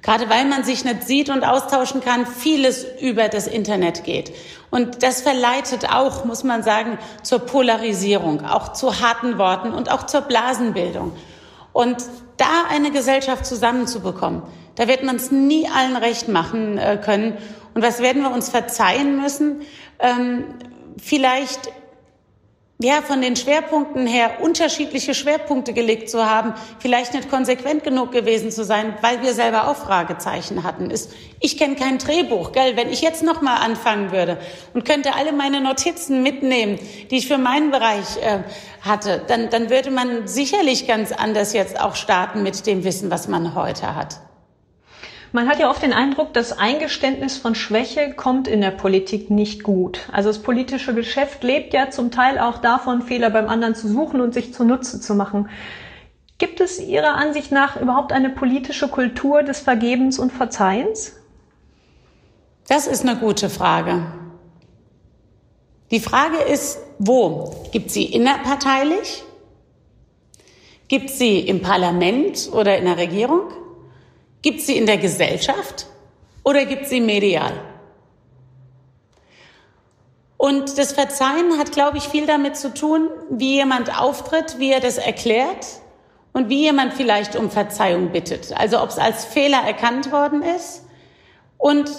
Gerade 0.02 0.28
weil 0.28 0.44
man 0.44 0.64
sich 0.64 0.85
nicht 0.85 1.04
sieht 1.04 1.30
und 1.30 1.44
austauschen 1.44 2.02
kann, 2.02 2.26
vieles 2.26 2.85
über 3.00 3.28
das 3.28 3.47
Internet 3.47 4.04
geht. 4.04 4.35
Und 4.71 5.02
das 5.02 5.23
verleitet 5.23 5.88
auch, 5.90 6.26
muss 6.26 6.44
man 6.44 6.62
sagen, 6.62 6.99
zur 7.23 7.38
Polarisierung, 7.38 8.44
auch 8.44 8.75
zu 8.75 9.00
harten 9.00 9.38
Worten 9.38 9.73
und 9.73 9.90
auch 9.90 10.04
zur 10.04 10.21
Blasenbildung. 10.23 11.12
Und 11.73 11.97
da 12.36 12.64
eine 12.68 12.90
Gesellschaft 12.90 13.46
zusammenzubekommen, 13.46 14.42
da 14.74 14.88
wird 14.88 15.04
man 15.04 15.16
es 15.16 15.30
nie 15.30 15.68
allen 15.68 15.96
recht 15.96 16.28
machen 16.28 16.78
äh, 16.78 16.98
können. 17.02 17.36
Und 17.74 17.82
was 17.82 18.00
werden 18.00 18.22
wir 18.22 18.32
uns 18.32 18.48
verzeihen 18.48 19.20
müssen? 19.20 19.62
Ähm, 19.98 20.44
vielleicht 20.96 21.70
ja, 22.84 23.00
von 23.02 23.22
den 23.22 23.34
Schwerpunkten 23.34 24.06
her 24.06 24.42
unterschiedliche 24.42 25.14
Schwerpunkte 25.14 25.72
gelegt 25.72 26.10
zu 26.10 26.28
haben, 26.28 26.54
vielleicht 26.78 27.14
nicht 27.14 27.30
konsequent 27.30 27.82
genug 27.82 28.12
gewesen 28.12 28.50
zu 28.50 28.62
sein, 28.62 28.94
weil 29.00 29.22
wir 29.22 29.32
selber 29.32 29.68
auch 29.68 29.76
Fragezeichen 29.76 30.64
hatten. 30.64 30.90
Ist, 30.90 31.12
ich 31.40 31.56
kenne 31.56 31.76
kein 31.76 31.98
Drehbuch, 31.98 32.52
gell? 32.52 32.76
Wenn 32.76 32.90
ich 32.90 33.00
jetzt 33.00 33.22
noch 33.22 33.40
mal 33.40 33.56
anfangen 33.56 34.12
würde 34.12 34.38
und 34.74 34.84
könnte 34.84 35.14
alle 35.14 35.32
meine 35.32 35.60
Notizen 35.60 36.22
mitnehmen, 36.22 36.78
die 37.10 37.16
ich 37.16 37.26
für 37.26 37.38
meinen 37.38 37.70
Bereich 37.70 38.18
äh, 38.22 38.40
hatte, 38.82 39.22
dann, 39.26 39.48
dann 39.48 39.70
würde 39.70 39.90
man 39.90 40.28
sicherlich 40.28 40.86
ganz 40.86 41.10
anders 41.10 41.54
jetzt 41.54 41.80
auch 41.80 41.96
starten 41.96 42.42
mit 42.42 42.66
dem 42.66 42.84
Wissen, 42.84 43.10
was 43.10 43.28
man 43.28 43.54
heute 43.54 43.96
hat. 43.96 44.20
Man 45.34 45.48
hat 45.48 45.58
ja 45.58 45.68
oft 45.68 45.82
den 45.82 45.92
Eindruck, 45.92 46.32
das 46.32 46.56
Eingeständnis 46.56 47.38
von 47.38 47.56
Schwäche 47.56 48.12
kommt 48.14 48.46
in 48.46 48.60
der 48.60 48.70
Politik 48.70 49.30
nicht 49.30 49.64
gut. 49.64 50.08
Also 50.12 50.28
das 50.28 50.38
politische 50.38 50.94
Geschäft 50.94 51.42
lebt 51.42 51.74
ja 51.74 51.90
zum 51.90 52.12
Teil 52.12 52.38
auch 52.38 52.58
davon, 52.58 53.02
Fehler 53.02 53.30
beim 53.30 53.48
anderen 53.48 53.74
zu 53.74 53.88
suchen 53.88 54.20
und 54.20 54.32
sich 54.32 54.54
zunutze 54.54 55.00
zu 55.00 55.16
machen. 55.16 55.48
Gibt 56.38 56.60
es 56.60 56.80
Ihrer 56.80 57.16
Ansicht 57.16 57.50
nach 57.50 57.80
überhaupt 57.80 58.12
eine 58.12 58.30
politische 58.30 58.86
Kultur 58.86 59.42
des 59.42 59.58
Vergebens 59.58 60.20
und 60.20 60.30
Verzeihens? 60.32 61.16
Das 62.68 62.86
ist 62.86 63.02
eine 63.02 63.18
gute 63.18 63.50
Frage. 63.50 64.06
Die 65.90 65.98
Frage 65.98 66.38
ist, 66.48 66.78
wo? 67.00 67.66
Gibt 67.72 67.90
sie 67.90 68.04
innerparteilich? 68.04 69.24
Gibt 70.86 71.10
sie 71.10 71.40
im 71.40 71.60
Parlament 71.60 72.50
oder 72.52 72.78
in 72.78 72.84
der 72.84 72.98
Regierung? 72.98 73.50
Gibt 74.44 74.60
sie 74.60 74.76
in 74.76 74.84
der 74.84 74.98
Gesellschaft 74.98 75.86
oder 76.42 76.66
gibt 76.66 76.86
sie 76.86 77.00
medial? 77.00 77.54
Und 80.36 80.76
das 80.76 80.92
Verzeihen 80.92 81.56
hat, 81.58 81.72
glaube 81.72 81.96
ich, 81.96 82.04
viel 82.04 82.26
damit 82.26 82.58
zu 82.58 82.74
tun, 82.74 83.08
wie 83.30 83.54
jemand 83.54 83.98
auftritt, 83.98 84.58
wie 84.58 84.70
er 84.70 84.80
das 84.80 84.98
erklärt 84.98 85.66
und 86.34 86.50
wie 86.50 86.60
jemand 86.60 86.92
vielleicht 86.92 87.36
um 87.36 87.50
Verzeihung 87.50 88.10
bittet. 88.10 88.54
Also 88.54 88.82
ob 88.82 88.90
es 88.90 88.98
als 88.98 89.24
Fehler 89.24 89.62
erkannt 89.66 90.12
worden 90.12 90.42
ist 90.42 90.82
und 91.56 91.90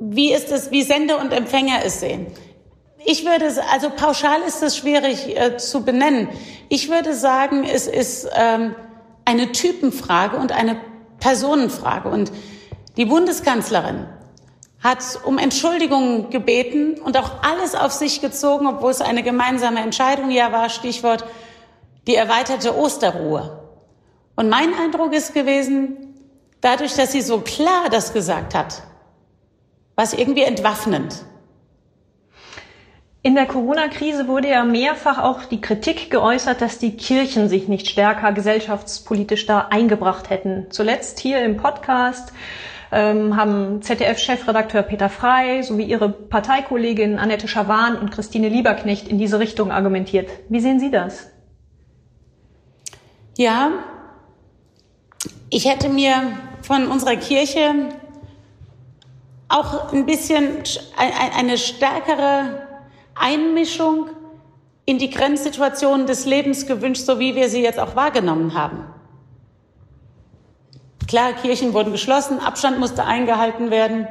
wie 0.00 0.32
ist 0.32 0.50
es, 0.50 0.72
wie 0.72 0.82
Sender 0.82 1.20
und 1.20 1.32
Empfänger 1.32 1.84
es 1.84 2.00
sehen. 2.00 2.26
Ich 3.04 3.24
würde, 3.24 3.54
also 3.70 3.90
pauschal 3.90 4.42
ist 4.48 4.64
es 4.64 4.76
schwierig 4.76 5.38
äh, 5.38 5.58
zu 5.58 5.84
benennen. 5.84 6.26
Ich 6.70 6.90
würde 6.90 7.14
sagen, 7.14 7.62
es 7.62 7.86
ist 7.86 8.28
ähm, 8.34 8.74
eine 9.24 9.52
Typenfrage 9.52 10.38
und 10.38 10.50
eine 10.50 10.80
Personenfrage. 11.18 12.08
Und 12.08 12.32
die 12.96 13.04
Bundeskanzlerin 13.04 14.06
hat 14.80 15.20
um 15.24 15.38
Entschuldigung 15.38 16.30
gebeten 16.30 16.94
und 17.00 17.16
auch 17.16 17.42
alles 17.42 17.74
auf 17.74 17.92
sich 17.92 18.20
gezogen, 18.20 18.66
obwohl 18.66 18.90
es 18.90 19.00
eine 19.00 19.22
gemeinsame 19.22 19.80
Entscheidung 19.80 20.30
ja 20.30 20.52
war, 20.52 20.68
Stichwort 20.68 21.24
die 22.06 22.14
erweiterte 22.14 22.76
Osterruhe. 22.76 23.62
Und 24.36 24.48
mein 24.48 24.74
Eindruck 24.74 25.12
ist 25.12 25.34
gewesen, 25.34 26.14
dadurch, 26.60 26.94
dass 26.94 27.12
sie 27.12 27.22
so 27.22 27.40
klar 27.40 27.88
das 27.90 28.12
gesagt 28.12 28.54
hat, 28.54 28.82
war 29.96 30.04
es 30.04 30.12
irgendwie 30.12 30.42
entwaffnend. 30.42 31.24
In 33.26 33.34
der 33.34 33.46
Corona-Krise 33.46 34.28
wurde 34.28 34.50
ja 34.50 34.62
mehrfach 34.62 35.18
auch 35.18 35.46
die 35.46 35.60
Kritik 35.60 36.12
geäußert, 36.12 36.60
dass 36.60 36.78
die 36.78 36.96
Kirchen 36.96 37.48
sich 37.48 37.66
nicht 37.66 37.88
stärker 37.88 38.30
gesellschaftspolitisch 38.30 39.46
da 39.46 39.66
eingebracht 39.68 40.30
hätten. 40.30 40.68
Zuletzt 40.70 41.18
hier 41.18 41.44
im 41.44 41.56
Podcast 41.56 42.32
ähm, 42.92 43.36
haben 43.36 43.82
ZDF-Chefredakteur 43.82 44.84
Peter 44.84 45.08
Frey 45.08 45.64
sowie 45.64 45.86
ihre 45.86 46.08
Parteikollegin 46.08 47.18
Annette 47.18 47.48
Schawan 47.48 47.98
und 47.98 48.12
Christine 48.12 48.48
Lieberknecht 48.48 49.08
in 49.08 49.18
diese 49.18 49.40
Richtung 49.40 49.72
argumentiert. 49.72 50.30
Wie 50.48 50.60
sehen 50.60 50.78
Sie 50.78 50.92
das? 50.92 51.28
Ja, 53.36 53.72
ich 55.50 55.68
hätte 55.68 55.88
mir 55.88 56.14
von 56.62 56.86
unserer 56.86 57.16
Kirche 57.16 57.88
auch 59.48 59.92
ein 59.92 60.06
bisschen 60.06 60.62
eine 61.36 61.58
stärkere 61.58 62.66
Einmischung 63.18 64.10
in 64.84 64.98
die 64.98 65.10
Grenzsituationen 65.10 66.06
des 66.06 66.26
Lebens 66.26 66.66
gewünscht, 66.66 67.04
so 67.04 67.18
wie 67.18 67.34
wir 67.34 67.48
sie 67.48 67.62
jetzt 67.62 67.78
auch 67.78 67.96
wahrgenommen 67.96 68.54
haben. 68.54 68.84
Klar, 71.08 71.32
Kirchen 71.34 71.72
wurden 71.72 71.92
geschlossen, 71.92 72.40
Abstand 72.40 72.78
musste 72.78 73.04
eingehalten 73.04 73.70
werden. 73.70 74.08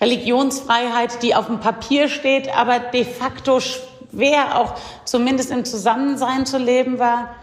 Religionsfreiheit, 0.00 1.22
die 1.22 1.34
auf 1.34 1.46
dem 1.46 1.60
Papier 1.60 2.08
steht, 2.08 2.54
aber 2.54 2.78
de 2.78 3.04
facto 3.04 3.60
schwer 3.60 4.58
auch 4.60 4.74
zumindest 5.04 5.50
im 5.50 5.64
Zusammensein 5.64 6.46
zu 6.46 6.58
leben 6.58 6.98
war 6.98 7.34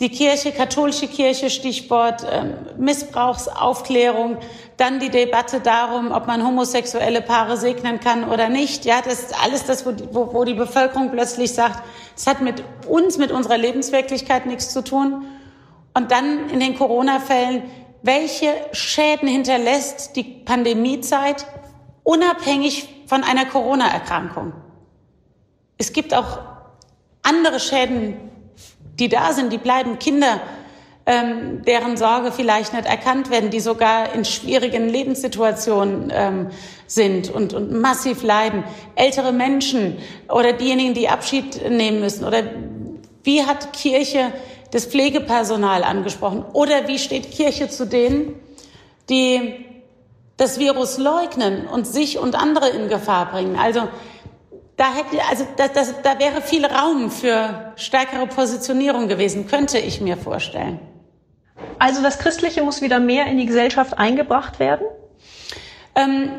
die 0.00 0.08
Kirche, 0.08 0.50
katholische 0.52 1.06
Kirche, 1.08 1.50
Stichwort 1.50 2.26
ähm, 2.30 2.54
Missbrauchsaufklärung, 2.78 4.38
dann 4.80 4.98
die 4.98 5.10
Debatte 5.10 5.60
darum, 5.60 6.10
ob 6.10 6.26
man 6.26 6.42
homosexuelle 6.42 7.20
Paare 7.20 7.58
segnen 7.58 8.00
kann 8.00 8.24
oder 8.28 8.48
nicht. 8.48 8.86
Ja, 8.86 9.02
das 9.02 9.20
ist 9.20 9.42
alles 9.42 9.66
das, 9.66 9.84
wo 9.84 9.92
die, 9.92 10.08
wo, 10.10 10.32
wo 10.32 10.44
die 10.44 10.54
Bevölkerung 10.54 11.10
plötzlich 11.10 11.52
sagt, 11.52 11.82
es 12.16 12.26
hat 12.26 12.40
mit 12.40 12.64
uns, 12.88 13.18
mit 13.18 13.30
unserer 13.30 13.58
Lebenswirklichkeit 13.58 14.46
nichts 14.46 14.72
zu 14.72 14.82
tun. 14.82 15.26
Und 15.92 16.10
dann 16.10 16.48
in 16.48 16.60
den 16.60 16.76
Corona-Fällen, 16.76 17.64
welche 18.02 18.54
Schäden 18.72 19.28
hinterlässt 19.28 20.16
die 20.16 20.22
Pandemiezeit 20.22 21.46
unabhängig 22.02 23.04
von 23.06 23.22
einer 23.22 23.44
Corona-Erkrankung? 23.44 24.54
Es 25.76 25.92
gibt 25.92 26.14
auch 26.14 26.38
andere 27.22 27.60
Schäden, 27.60 28.16
die 28.98 29.10
da 29.10 29.32
sind, 29.34 29.52
die 29.52 29.58
bleiben 29.58 29.98
Kinder, 29.98 30.40
ähm, 31.10 31.62
deren 31.64 31.96
Sorge 31.96 32.30
vielleicht 32.30 32.72
nicht 32.72 32.86
erkannt 32.86 33.30
werden, 33.30 33.50
die 33.50 33.58
sogar 33.58 34.14
in 34.14 34.24
schwierigen 34.24 34.88
Lebenssituationen 34.88 36.12
ähm, 36.14 36.50
sind 36.86 37.30
und, 37.30 37.52
und 37.52 37.72
massiv 37.72 38.22
leiden. 38.22 38.62
Ältere 38.94 39.32
Menschen 39.32 39.98
oder 40.28 40.52
diejenigen, 40.52 40.94
die 40.94 41.08
Abschied 41.08 41.68
nehmen 41.68 41.98
müssen. 41.98 42.24
Oder 42.24 42.44
wie 43.24 43.42
hat 43.42 43.72
Kirche 43.72 44.32
das 44.70 44.86
Pflegepersonal 44.86 45.82
angesprochen? 45.82 46.44
Oder 46.52 46.86
wie 46.86 47.00
steht 47.00 47.32
Kirche 47.32 47.68
zu 47.68 47.86
denen, 47.86 48.36
die 49.08 49.66
das 50.36 50.60
Virus 50.60 50.96
leugnen 50.96 51.66
und 51.66 51.88
sich 51.88 52.20
und 52.20 52.36
andere 52.36 52.68
in 52.68 52.88
Gefahr 52.88 53.32
bringen? 53.32 53.56
Also 53.56 53.88
da 54.76 54.94
hätte, 54.94 55.18
also 55.28 55.44
das, 55.56 55.72
das, 55.72 55.94
da 56.04 56.20
wäre 56.20 56.40
viel 56.40 56.64
Raum 56.64 57.10
für 57.10 57.72
stärkere 57.74 58.28
Positionierung 58.28 59.08
gewesen, 59.08 59.48
könnte 59.48 59.78
ich 59.80 60.00
mir 60.00 60.16
vorstellen. 60.16 60.78
Also 61.80 62.02
das 62.02 62.18
Christliche 62.18 62.62
muss 62.62 62.82
wieder 62.82 63.00
mehr 63.00 63.26
in 63.26 63.38
die 63.38 63.46
Gesellschaft 63.46 63.98
eingebracht 63.98 64.60
werden? 64.60 64.86
Ähm, 65.94 66.30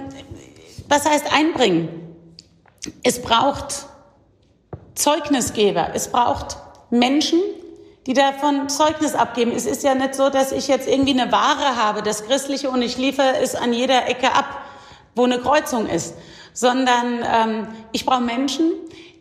was 0.88 1.10
heißt 1.10 1.34
einbringen? 1.34 1.90
Es 3.02 3.24
braucht 3.24 3.88
Zeugnisgeber, 4.94 5.90
es 5.96 6.10
braucht 6.10 6.58
Menschen, 6.92 7.40
die 8.06 8.14
davon 8.14 8.70
Zeugnis 8.70 9.16
abgeben. 9.16 9.52
Es 9.52 9.66
ist 9.66 9.84
ja 9.84 9.96
nicht 9.96 10.14
so, 10.14 10.30
dass 10.30 10.52
ich 10.52 10.68
jetzt 10.68 10.88
irgendwie 10.88 11.20
eine 11.20 11.32
Ware 11.32 11.76
habe, 11.76 12.04
das 12.04 12.26
Christliche, 12.26 12.70
und 12.70 12.84
ich 12.84 13.00
liefere 13.00 13.38
es 13.42 13.56
an 13.56 13.74
jeder 13.74 14.08
Ecke 14.08 14.34
ab, 14.34 14.62
wo 15.16 15.24
eine 15.24 15.40
Kreuzung 15.40 15.88
ist, 15.88 16.14
sondern 16.54 17.26
ähm, 17.26 17.68
ich 17.94 18.06
brauche 18.06 18.22
Menschen, 18.22 18.72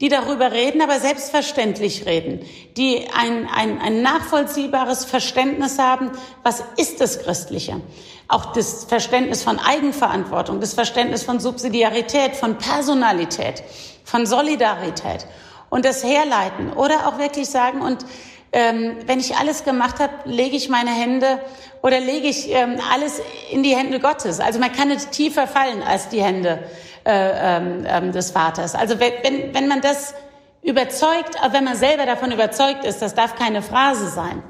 die 0.01 0.09
darüber 0.09 0.53
reden, 0.53 0.81
aber 0.81 0.99
selbstverständlich 0.99 2.07
reden, 2.07 2.41
die 2.77 3.07
ein, 3.15 3.49
ein, 3.55 3.81
ein 3.81 4.03
nachvollziehbares 4.03 5.05
Verständnis 5.05 5.79
haben, 5.79 6.11
was 6.43 6.65
ist 6.77 7.01
das 7.01 7.23
Christliche. 7.23 7.81
Auch 8.29 8.53
das 8.53 8.85
Verständnis 8.85 9.43
von 9.43 9.59
Eigenverantwortung, 9.59 10.61
das 10.61 10.75
Verständnis 10.75 11.23
von 11.23 11.41
Subsidiarität, 11.41 12.37
von 12.37 12.57
Personalität, 12.57 13.63
von 14.05 14.25
Solidarität 14.25 15.27
und 15.69 15.85
das 15.85 16.03
Herleiten 16.03 16.73
oder 16.73 17.07
auch 17.07 17.19
wirklich 17.19 17.49
sagen, 17.49 17.83
und 17.83 18.05
ähm, 18.53 18.97
wenn 19.07 19.21
ich 19.21 19.37
alles 19.37 19.65
gemacht 19.65 20.01
habe, 20.01 20.13
lege 20.25 20.57
ich 20.57 20.69
meine 20.69 20.91
Hände 20.91 21.41
oder 21.83 22.01
lege 22.01 22.27
ich 22.27 22.51
ähm, 22.51 22.79
alles 22.93 23.21
in 23.51 23.63
die 23.63 23.77
Hände 23.77 24.01
Gottes. 24.01 24.41
Also 24.41 24.59
man 24.59 24.73
kann 24.73 24.89
nicht 24.89 25.13
tiefer 25.13 25.47
fallen 25.47 25.83
als 25.83 26.09
die 26.09 26.23
Hände 26.23 26.59
äh, 27.05 27.57
ähm, 27.57 27.87
ähm, 27.87 28.13
des 28.13 28.33
Vaters. 28.33 28.75
Also 28.75 28.97
wenn, 28.99 29.55
wenn 29.55 29.69
man 29.69 29.81
das 29.81 30.15
überzeugt, 30.63 31.41
auch 31.43 31.53
wenn 31.53 31.65
man 31.65 31.77
selber 31.77 32.07
davon 32.07 32.33
überzeugt 32.33 32.85
ist, 32.85 33.01
das 33.01 33.15
darf 33.15 33.37
keine 33.37 33.63
Phrase 33.63 34.09
sein. 34.09 34.43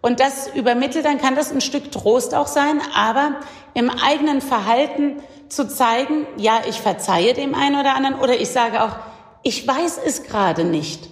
Und 0.00 0.18
das 0.18 0.48
übermittelt, 0.48 1.04
dann 1.04 1.20
kann 1.20 1.36
das 1.36 1.52
ein 1.52 1.60
Stück 1.60 1.92
Trost 1.92 2.34
auch 2.34 2.48
sein, 2.48 2.80
aber 2.94 3.36
im 3.74 3.88
eigenen 3.88 4.40
Verhalten 4.40 5.22
zu 5.48 5.68
zeigen, 5.68 6.26
ja, 6.36 6.62
ich 6.68 6.80
verzeihe 6.80 7.34
dem 7.34 7.54
einen 7.54 7.78
oder 7.78 7.94
anderen 7.94 8.18
oder 8.18 8.34
ich 8.34 8.48
sage 8.48 8.82
auch, 8.82 8.96
ich 9.44 9.66
weiß 9.66 10.00
es 10.04 10.24
gerade 10.24 10.64
nicht. 10.64 11.11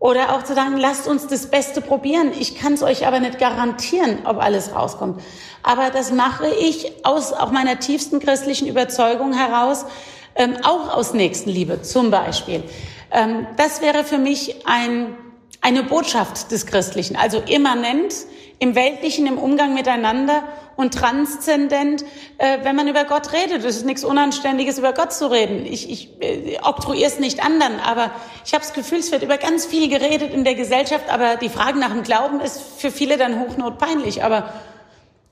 Oder 0.00 0.34
auch 0.34 0.42
zu 0.42 0.54
sagen, 0.54 0.78
lasst 0.78 1.06
uns 1.06 1.26
das 1.26 1.50
Beste 1.50 1.82
probieren. 1.82 2.32
Ich 2.38 2.56
kann 2.56 2.72
es 2.72 2.82
euch 2.82 3.06
aber 3.06 3.20
nicht 3.20 3.38
garantieren, 3.38 4.20
ob 4.24 4.38
alles 4.42 4.74
rauskommt. 4.74 5.22
Aber 5.62 5.90
das 5.90 6.10
mache 6.10 6.48
ich 6.48 7.04
aus 7.04 7.34
auch 7.34 7.50
meiner 7.52 7.78
tiefsten 7.78 8.18
christlichen 8.18 8.66
Überzeugung 8.66 9.34
heraus, 9.34 9.84
ähm, 10.36 10.56
auch 10.64 10.96
aus 10.96 11.12
Nächstenliebe 11.12 11.82
zum 11.82 12.10
Beispiel. 12.10 12.62
Ähm, 13.10 13.46
das 13.58 13.82
wäre 13.82 14.02
für 14.02 14.16
mich 14.16 14.66
ein, 14.66 15.14
eine 15.60 15.82
Botschaft 15.82 16.50
des 16.50 16.64
Christlichen, 16.64 17.16
also 17.16 17.42
immanent 17.46 18.14
im 18.58 18.74
Weltlichen, 18.74 19.26
im 19.26 19.36
Umgang 19.36 19.74
miteinander 19.74 20.44
und 20.80 20.94
transzendent, 20.94 22.04
äh, 22.38 22.58
wenn 22.62 22.74
man 22.74 22.88
über 22.88 23.04
Gott 23.04 23.32
redet. 23.32 23.64
Es 23.64 23.76
ist 23.76 23.84
nichts 23.84 24.02
Unanständiges, 24.02 24.78
über 24.78 24.94
Gott 24.94 25.12
zu 25.12 25.30
reden. 25.30 25.66
Ich, 25.66 25.90
ich 25.90 26.20
äh, 26.20 26.58
oktroyiere 26.62 27.06
es 27.06 27.18
nicht 27.18 27.44
anderen, 27.44 27.78
aber 27.80 28.10
ich 28.46 28.54
habe 28.54 28.64
das 28.64 28.72
Gefühl, 28.72 28.98
es 28.98 29.12
wird 29.12 29.22
über 29.22 29.36
ganz 29.36 29.66
viel 29.66 29.90
geredet 29.90 30.32
in 30.32 30.42
der 30.42 30.54
Gesellschaft, 30.54 31.10
aber 31.10 31.36
die 31.36 31.50
Frage 31.50 31.78
nach 31.78 31.90
dem 31.90 32.02
Glauben 32.02 32.40
ist 32.40 32.62
für 32.78 32.90
viele 32.90 33.18
dann 33.18 33.40
hochnotpeinlich. 33.40 34.24
Aber 34.24 34.54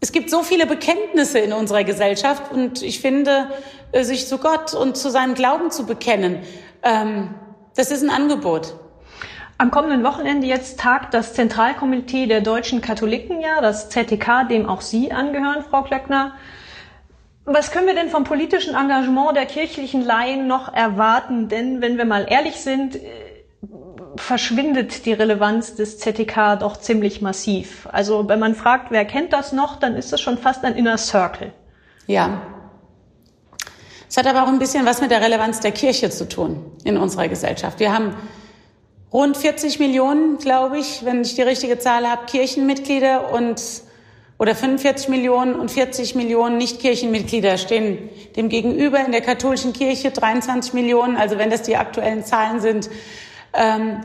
es 0.01 0.13
gibt 0.13 0.29
so 0.29 0.43
viele 0.43 0.67
Bekenntnisse 0.67 1.39
in 1.39 1.55
unserer 1.55 1.83
Gesellschaft 1.83 2.53
und 2.53 2.83
ich 2.83 3.01
finde, 3.01 3.49
äh, 3.93 4.05
sich 4.05 4.29
zu 4.29 4.37
Gott 4.37 4.75
und 4.75 4.99
zu 4.99 5.11
seinem 5.11 5.35
Glauben 5.35 5.71
zu 5.71 5.87
bekennen, 5.87 6.43
ähm, 6.83 7.35
das 7.75 7.91
ist 7.91 8.03
ein 8.03 8.11
Angebot. 8.11 8.75
Am 9.61 9.73
kommenden 9.73 10.05
Wochenende 10.05 10.47
jetzt 10.47 10.79
tagt 10.79 11.15
das 11.15 11.35
Zentralkomitee 11.35 12.27
der 12.27 12.43
deutschen 12.43 12.81
Katholiken 12.81 13.41
ja, 13.41 13.61
das 13.61 13.89
ZTK, 13.89 14.49
dem 14.49 14.69
auch 14.69 14.81
Sie 14.81 15.11
angehören, 15.11 15.65
Frau 15.69 15.83
Klöckner. 15.83 16.35
Was 17.45 17.73
können 17.73 17.89
wir 17.89 17.95
denn 17.97 18.09
vom 18.09 18.23
politischen 18.23 18.77
Engagement 18.77 19.37
der 19.37 19.47
kirchlichen 19.47 20.05
Laien 20.05 20.47
noch 20.47 20.73
erwarten? 20.73 21.49
Denn 21.49 21.81
wenn 21.81 21.99
wir 21.99 22.05
mal 22.05 22.27
ehrlich 22.29 22.61
sind, 22.61 22.95
äh, 22.95 23.01
verschwindet 24.15 25.07
die 25.07 25.13
Relevanz 25.13 25.75
des 25.75 25.99
ZTK 25.99 26.55
doch 26.61 26.77
ziemlich 26.77 27.21
massiv. 27.21 27.89
Also 27.91 28.29
wenn 28.29 28.39
man 28.39 28.55
fragt, 28.55 28.93
wer 28.93 29.05
kennt 29.05 29.33
das 29.33 29.51
noch, 29.51 29.75
dann 29.75 29.97
ist 29.97 30.13
das 30.13 30.21
schon 30.21 30.39
fast 30.39 30.65
ein 30.65 30.77
Inner 30.77 30.99
Circle. 30.99 31.53
Ja. 32.07 32.43
Es 34.09 34.17
hat 34.17 34.27
aber 34.29 34.45
auch 34.45 34.49
ein 34.49 34.61
bisschen 34.61 34.87
was 34.87 35.01
mit 35.01 35.11
der 35.11 35.21
Relevanz 35.21 35.59
der 35.59 35.73
Kirche 35.73 36.11
zu 36.11 36.29
tun 36.29 36.65
in 36.85 36.97
unserer 36.97 37.27
Gesellschaft. 37.27 37.81
Wir 37.81 37.93
haben 37.93 38.15
rund 39.13 39.37
40 39.37 39.79
Millionen, 39.79 40.39
glaube 40.39 40.79
ich, 40.79 41.05
wenn 41.05 41.23
ich 41.23 41.35
die 41.35 41.43
richtige 41.43 41.79
Zahl 41.79 42.09
habe, 42.09 42.27
Kirchenmitglieder 42.27 43.33
und 43.33 43.61
oder 44.39 44.55
45 44.55 45.09
Millionen 45.09 45.57
und 45.57 45.71
40 45.71 46.15
Millionen 46.15 46.59
Nichtkirchenmitglieder 46.59 47.59
stehen 47.59 48.09
dem 48.37 48.49
gegenüber. 48.49 49.05
In 49.05 49.11
der 49.11 49.21
katholischen 49.21 49.73
Kirche 49.73 50.13
23 50.13 50.75
Millionen, 50.75 51.17
also 51.17 51.39
wenn 51.39 51.51
das 51.51 51.63
die 51.63 51.77
aktuellen 51.77 52.25
Zahlen 52.25 52.61
sind. 52.61 52.89
Ähm, 53.53 54.01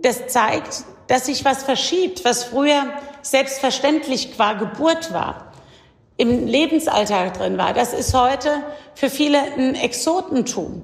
das 0.00 0.28
zeigt, 0.28 0.84
dass 1.08 1.26
sich 1.26 1.44
was 1.44 1.64
verschiebt, 1.64 2.24
was 2.24 2.44
früher 2.44 2.84
selbstverständlich 3.22 4.36
qua 4.36 4.52
Geburt 4.52 5.12
war, 5.12 5.52
im 6.16 6.46
Lebensalltag 6.46 7.36
drin 7.36 7.58
war. 7.58 7.72
Das 7.72 7.92
ist 7.92 8.14
heute 8.14 8.62
für 8.94 9.10
viele 9.10 9.38
ein 9.40 9.74
Exotentum. 9.74 10.82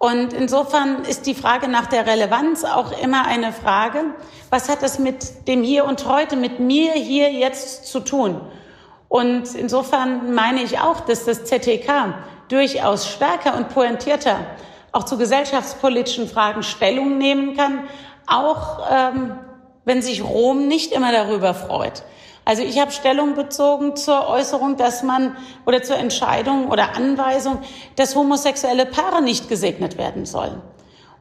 Und 0.00 0.32
insofern 0.32 1.04
ist 1.04 1.26
die 1.26 1.34
Frage 1.34 1.68
nach 1.68 1.84
der 1.84 2.06
Relevanz 2.06 2.64
auch 2.64 2.90
immer 3.02 3.26
eine 3.26 3.52
Frage, 3.52 4.02
was 4.48 4.70
hat 4.70 4.82
das 4.82 4.98
mit 4.98 5.46
dem 5.46 5.62
Hier 5.62 5.84
und 5.84 6.06
heute, 6.08 6.36
mit 6.36 6.58
mir 6.58 6.92
hier 6.92 7.30
jetzt 7.30 7.84
zu 7.84 8.00
tun? 8.00 8.40
Und 9.10 9.54
insofern 9.54 10.32
meine 10.32 10.62
ich 10.62 10.78
auch, 10.78 11.00
dass 11.00 11.26
das 11.26 11.44
ZTK 11.44 12.14
durchaus 12.48 13.08
stärker 13.10 13.54
und 13.58 13.68
pointierter 13.68 14.38
auch 14.90 15.04
zu 15.04 15.18
gesellschaftspolitischen 15.18 16.30
Fragen 16.30 16.62
Stellung 16.62 17.18
nehmen 17.18 17.54
kann, 17.54 17.80
auch 18.26 18.78
ähm, 18.90 19.38
wenn 19.84 20.00
sich 20.00 20.24
Rom 20.24 20.66
nicht 20.66 20.92
immer 20.92 21.12
darüber 21.12 21.52
freut. 21.52 22.04
Also 22.44 22.62
ich 22.62 22.78
habe 22.78 22.90
Stellung 22.90 23.34
bezogen 23.34 23.96
zur 23.96 24.28
Äußerung, 24.28 24.76
dass 24.76 25.02
man 25.02 25.36
oder 25.66 25.82
zur 25.82 25.96
Entscheidung 25.96 26.68
oder 26.68 26.96
Anweisung, 26.96 27.60
dass 27.96 28.16
homosexuelle 28.16 28.86
Paare 28.86 29.22
nicht 29.22 29.48
gesegnet 29.48 29.98
werden 29.98 30.26
sollen. 30.26 30.60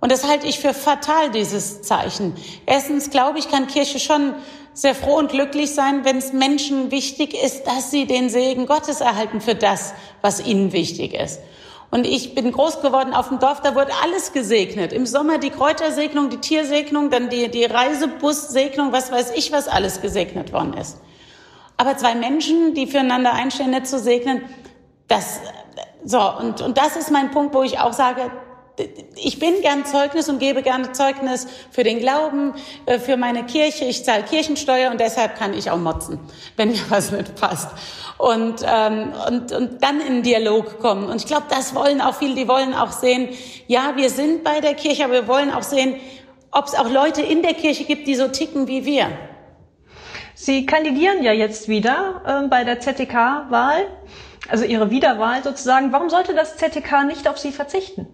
Und 0.02 0.12
das 0.12 0.28
halte 0.28 0.48
ich 0.48 0.60
für 0.60 0.74
fatal, 0.74 1.30
dieses 1.30 1.82
Zeichen. 1.82 2.34
Erstens, 2.66 3.10
glaube 3.10 3.38
ich, 3.38 3.52
kann 3.52 3.68
Kirche 3.68 4.00
schon 4.00 4.34
sehr 4.74 4.96
froh 4.96 5.18
und 5.18 5.30
glücklich 5.30 5.74
sein, 5.76 6.06
wenn 6.06 6.18
es 6.18 6.32
Menschen 6.32 6.90
wichtig 6.90 7.34
ist, 7.34 7.68
dass 7.68 7.92
sie 7.92 8.06
den 8.06 8.30
Segen 8.30 8.66
Gottes 8.66 9.02
erhalten 9.02 9.42
für 9.42 9.56
das, 9.56 9.94
was 10.22 10.46
ihnen 10.46 10.72
wichtig 10.72 11.14
ist. 11.14 11.42
Und 11.92 12.06
ich 12.06 12.36
bin 12.36 12.52
groß 12.52 12.82
geworden 12.82 13.14
auf 13.14 13.30
dem 13.30 13.40
Dorf, 13.40 13.62
da 13.62 13.74
wurde 13.74 13.92
alles 14.04 14.32
gesegnet. 14.32 14.94
Im 14.94 15.08
Sommer 15.08 15.40
die 15.40 15.50
Kräutersegnung, 15.50 16.30
die 16.30 16.38
Tiersegnung, 16.38 17.10
dann 17.10 17.30
die, 17.30 17.50
die 17.50 17.66
Reisebussegnung, 17.66 18.92
was 18.92 19.12
weiß 19.12 19.32
ich, 19.36 19.52
was 19.52 19.68
alles 19.68 20.02
gesegnet 20.02 20.54
worden 20.54 20.74
ist. 20.74 21.00
Aber 21.78 21.98
zwei 21.98 22.14
Menschen, 22.14 22.76
die 22.76 22.86
füreinander 22.86 23.34
einstehen, 23.34 23.72
nicht 23.72 23.88
zu 23.88 23.98
segnen, 23.98 24.44
das, 25.08 25.40
so, 26.04 26.20
und, 26.38 26.62
und 26.62 26.78
das 26.78 26.96
ist 26.96 27.10
mein 27.10 27.32
Punkt, 27.32 27.56
wo 27.56 27.64
ich 27.64 27.80
auch 27.80 27.94
sage, 27.94 28.30
ich 29.16 29.40
bin 29.40 29.62
gern 29.62 29.86
Zeugnis 29.86 30.30
und 30.30 30.40
gebe 30.40 30.64
gerne 30.64 30.92
Zeugnis 30.92 31.48
für 31.72 31.84
den 31.84 32.00
Glauben, 32.00 32.54
äh, 32.86 33.00
für 33.00 33.18
meine 33.18 33.46
Kirche. 33.46 33.86
Ich 33.86 34.04
zahle 34.06 34.24
Kirchensteuer 34.24 34.92
und 34.92 35.00
deshalb 35.00 35.38
kann 35.38 35.54
ich 35.54 35.70
auch 35.72 35.78
motzen, 35.78 36.20
wenn 36.56 36.72
mir 36.72 36.80
was 36.90 37.12
nicht 37.12 37.36
passt. 37.36 37.70
Und, 38.18 38.66
ähm, 38.66 39.14
und, 39.28 39.52
und 39.52 39.84
dann 39.84 40.02
in 40.02 40.24
Dialog 40.24 40.80
kommen. 40.80 41.10
Und 41.10 41.18
ich 41.18 41.26
glaube, 41.26 41.46
das 41.50 41.74
wollen 41.76 42.02
auch 42.02 42.16
viele, 42.16 42.36
die 42.36 42.48
wollen 42.48 42.74
auch 42.74 42.92
sehen, 42.92 43.30
ja, 43.68 43.94
wir 43.96 44.10
sind 44.10 44.44
bei 44.44 44.62
der 44.62 44.74
Kirche, 44.74 45.06
aber 45.06 45.14
wir 45.14 45.28
wollen 45.28 45.52
auch 45.52 45.64
sehen, 45.64 45.96
ob 46.52 46.66
es 46.66 46.76
auch 46.76 46.90
Leute 46.90 47.22
in 47.22 47.42
der 47.42 47.54
Kirche 47.54 47.84
gibt, 47.84 48.08
die 48.08 48.16
so 48.16 48.28
ticken 48.28 48.68
wie 48.68 48.86
wir. 48.86 49.08
Sie 50.34 50.66
kandidieren 50.66 51.24
ja 51.24 51.34
jetzt 51.34 51.68
wieder 51.68 52.22
äh, 52.26 52.48
bei 52.48 52.64
der 52.64 52.80
ZTK-Wahl, 52.80 53.86
also 54.50 54.64
Ihre 54.64 54.90
Wiederwahl 54.90 55.44
sozusagen. 55.44 55.92
Warum 55.92 56.10
sollte 56.10 56.34
das 56.34 56.56
ZTK 56.56 57.04
nicht 57.06 57.28
auf 57.28 57.38
Sie 57.38 57.52
verzichten? 57.52 58.08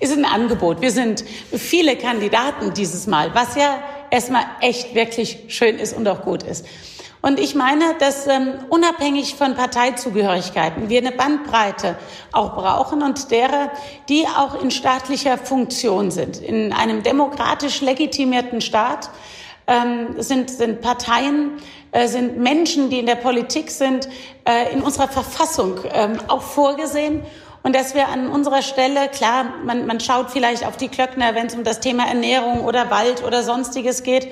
Ist 0.00 0.16
ein 0.16 0.24
Angebot. 0.24 0.80
Wir 0.80 0.90
sind 0.90 1.24
viele 1.52 1.96
Kandidaten 1.96 2.74
dieses 2.74 3.06
Mal, 3.06 3.34
was 3.34 3.56
ja 3.56 3.82
erstmal 4.10 4.44
echt 4.60 4.94
wirklich 4.94 5.38
schön 5.48 5.78
ist 5.78 5.96
und 5.96 6.06
auch 6.08 6.22
gut 6.22 6.42
ist. 6.42 6.66
Und 7.24 7.40
ich 7.40 7.54
meine, 7.54 7.94
dass 8.00 8.26
ähm, 8.26 8.52
unabhängig 8.68 9.36
von 9.36 9.54
Parteizugehörigkeiten 9.54 10.90
wir 10.90 10.98
eine 10.98 11.10
Bandbreite 11.10 11.96
auch 12.32 12.54
brauchen 12.54 13.02
und 13.02 13.30
derer, 13.30 13.70
die 14.10 14.26
auch 14.26 14.62
in 14.62 14.70
staatlicher 14.70 15.38
Funktion 15.38 16.10
sind. 16.10 16.36
In 16.36 16.74
einem 16.74 17.02
demokratisch 17.02 17.80
legitimierten 17.80 18.60
Staat 18.60 19.08
ähm, 19.66 20.16
sind, 20.18 20.50
sind 20.50 20.82
Parteien, 20.82 21.52
äh, 21.92 22.08
sind 22.08 22.36
Menschen, 22.36 22.90
die 22.90 22.98
in 22.98 23.06
der 23.06 23.14
Politik 23.14 23.70
sind, 23.70 24.06
äh, 24.46 24.70
in 24.74 24.82
unserer 24.82 25.08
Verfassung 25.08 25.78
ähm, 25.94 26.18
auch 26.28 26.42
vorgesehen. 26.42 27.22
Und 27.64 27.74
dass 27.74 27.94
wir 27.94 28.08
an 28.08 28.28
unserer 28.28 28.60
Stelle, 28.60 29.08
klar, 29.08 29.46
man, 29.64 29.86
man 29.86 29.98
schaut 29.98 30.30
vielleicht 30.30 30.66
auf 30.66 30.76
die 30.76 30.88
Klöckner, 30.88 31.34
wenn 31.34 31.46
es 31.46 31.54
um 31.54 31.64
das 31.64 31.80
Thema 31.80 32.06
Ernährung 32.06 32.62
oder 32.62 32.90
Wald 32.90 33.24
oder 33.24 33.42
sonstiges 33.42 34.02
geht, 34.02 34.28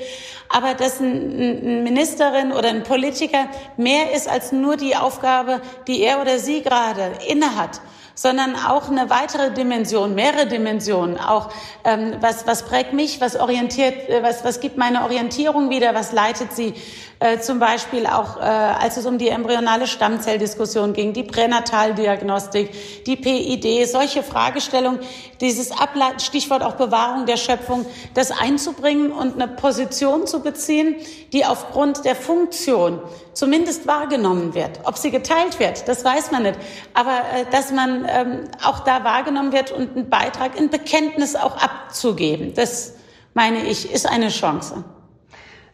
aber 0.51 0.75
dass 0.75 1.01
ein, 1.01 1.33
eine 1.33 1.81
Ministerin 1.81 2.53
oder 2.53 2.69
ein 2.69 2.83
Politiker 2.83 3.47
mehr 3.79 4.13
ist 4.15 4.29
als 4.29 4.53
nur 4.53 4.77
die 4.77 4.97
Aufgabe, 4.97 5.63
die 5.87 6.03
er 6.03 6.21
oder 6.21 6.39
sie 6.39 6.61
gerade 6.61 7.11
innehat 7.27 7.81
sondern 8.15 8.57
auch 8.57 8.89
eine 8.89 9.11
weitere 9.11 9.53
Dimension, 9.53 10.15
mehrere 10.15 10.47
Dimensionen. 10.47 11.19
Auch 11.19 11.51
ähm, 11.85 12.17
was, 12.21 12.47
was 12.47 12.65
prägt 12.65 12.93
mich, 12.93 13.21
was 13.21 13.37
orientiert, 13.37 14.09
äh, 14.09 14.23
was, 14.23 14.45
was 14.45 14.61
gibt 14.61 14.77
meine 14.77 15.03
Orientierung 15.05 15.71
wieder, 15.71 15.95
was 15.95 16.13
leitet 16.13 16.53
sie 16.53 16.75
äh, 17.23 17.39
zum 17.39 17.61
Beispiel 17.61 18.07
auch, 18.07 18.37
äh, 18.37 18.41
als 18.41 18.97
es 18.97 19.07
um 19.07 19.17
die 19.17 19.29
embryonale 19.29 19.87
Stammzelldiskussion 19.87 20.93
ging, 20.93 21.13
die 21.13 21.23
Pränataldiagnostik, 21.23 23.05
die 23.05 23.15
PID, 23.15 23.89
solche 23.89 24.25
Fragestellungen, 24.25 24.99
dieses 25.41 25.71
Ableiten, 25.71 26.19
Stichwort 26.19 26.65
auch 26.65 26.75
Bewahrung 26.75 27.25
der 27.27 27.37
Schöpfung, 27.37 27.87
das 28.15 28.33
einzubringen 28.33 29.13
und 29.13 29.41
eine 29.41 29.47
Position 29.47 30.27
zu 30.27 30.41
beziehen, 30.41 30.97
die 31.33 31.45
aufgrund 31.47 32.05
der 32.05 32.17
Funktion 32.17 33.01
zumindest 33.35 33.87
wahrgenommen 33.87 34.55
wird. 34.55 34.81
Ob 34.85 34.99
sie 34.99 35.13
geteilt 35.13 35.61
wird, 35.61 35.87
das 35.87 36.05
weiß 36.05 36.33
man 36.33 36.43
nicht. 36.43 36.59
Aber 36.93 37.21
äh, 37.35 37.45
dass 37.53 37.71
man 37.71 38.02
ähm, 38.09 38.45
auch 38.65 38.81
da 38.81 39.05
wahrgenommen 39.05 39.53
wird 39.53 39.73
und 39.73 39.97
einen 39.97 40.11
Beitrag, 40.11 40.59
ein 40.59 40.71
Bekenntnis 40.71 41.37
auch 41.37 41.63
abzugeben, 41.63 42.55
das 42.55 42.97
meine 43.35 43.67
ich, 43.67 43.93
ist 43.93 44.07
eine 44.07 44.29
Chance. 44.29 44.85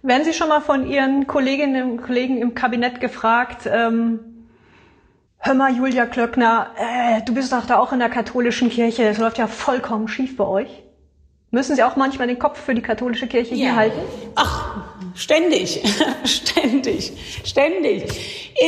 Werden 0.02 0.24
Sie 0.24 0.32
schon 0.32 0.48
mal 0.48 0.60
von 0.60 0.86
Ihren 0.86 1.26
Kolleginnen 1.26 1.90
und 1.90 2.02
Kollegen 2.02 2.38
im 2.38 2.54
Kabinett 2.54 3.00
gefragt, 3.00 3.66
ähm, 3.66 4.20
hör 5.38 5.54
mal, 5.54 5.74
Julia 5.74 6.06
Klöckner, 6.06 6.70
äh, 6.76 7.22
du 7.22 7.34
bist 7.34 7.52
doch 7.52 7.66
da 7.66 7.78
auch 7.78 7.92
in 7.92 7.98
der 7.98 8.08
katholischen 8.08 8.70
Kirche, 8.70 9.04
das 9.04 9.18
läuft 9.18 9.38
ja 9.38 9.46
vollkommen 9.46 10.08
schief 10.08 10.36
bei 10.36 10.44
euch. 10.44 10.84
Müssen 11.50 11.76
Sie 11.76 11.82
auch 11.82 11.96
manchmal 11.96 12.26
den 12.26 12.38
Kopf 12.38 12.60
für 12.60 12.74
die 12.74 12.82
katholische 12.82 13.26
Kirche 13.26 13.54
ja. 13.54 13.56
hier 13.56 13.76
halten? 13.76 13.98
Ach, 14.34 14.76
ständig, 15.14 15.82
ständig, 16.24 17.12
ständig. 17.42 18.04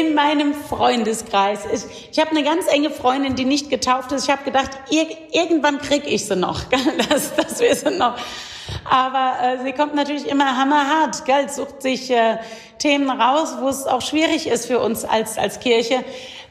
In 0.01 0.15
meinem 0.15 0.55
Freundeskreis. 0.55 1.67
Ich, 1.75 2.09
ich 2.13 2.19
habe 2.19 2.31
eine 2.31 2.43
ganz 2.43 2.67
enge 2.69 2.91
Freundin, 2.91 3.35
die 3.35 3.45
nicht 3.45 3.69
getauft 3.69 4.13
ist. 4.13 4.25
Ich 4.25 4.31
habe 4.31 4.45
gedacht, 4.45 4.71
ir 4.91 5.07
irgendwann 5.31 5.79
krieg 5.79 6.05
ich 6.07 6.25
sie 6.25 6.37
noch, 6.37 6.65
dass, 7.11 7.35
dass 7.37 7.61
wir 7.61 7.75
sie 7.75 7.91
noch 7.91 8.17
Aber 8.89 9.35
äh, 9.43 9.63
sie 9.65 9.73
kommt 9.73 9.95
natürlich 9.95 10.27
immer 10.27 10.57
hammerhart, 10.57 11.25
gell? 11.25 11.49
sucht 11.49 11.83
sich 11.83 12.11
äh, 12.11 12.39
Themen 12.79 13.11
raus, 13.11 13.57
wo 13.61 13.69
es 13.69 13.87
auch 13.87 14.03
schwierig 14.03 14.47
ist 14.47 14.67
für 14.67 14.81
uns 14.81 15.05
als, 15.05 15.39
als 15.39 15.61
Kirche. 15.61 16.05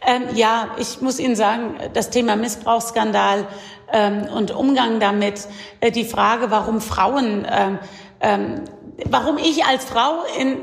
Ähm, 0.06 0.24
ja, 0.36 0.76
ich 0.80 1.02
muss 1.02 1.20
Ihnen 1.20 1.36
sagen, 1.36 1.76
das 1.94 2.10
Thema 2.10 2.36
Missbrauchsskandal 2.36 3.48
ähm, 3.92 4.28
und 4.34 4.52
Umgang 4.52 5.00
damit, 5.00 5.48
äh, 5.82 5.92
die 5.92 6.06
Frage, 6.06 6.52
warum 6.52 6.82
Frauen, 6.82 7.46
ähm, 7.50 7.80
ähm, 8.22 8.62
warum 9.06 9.38
ich 9.38 9.66
als 9.66 9.86
Frau 9.86 10.24
in 10.38 10.58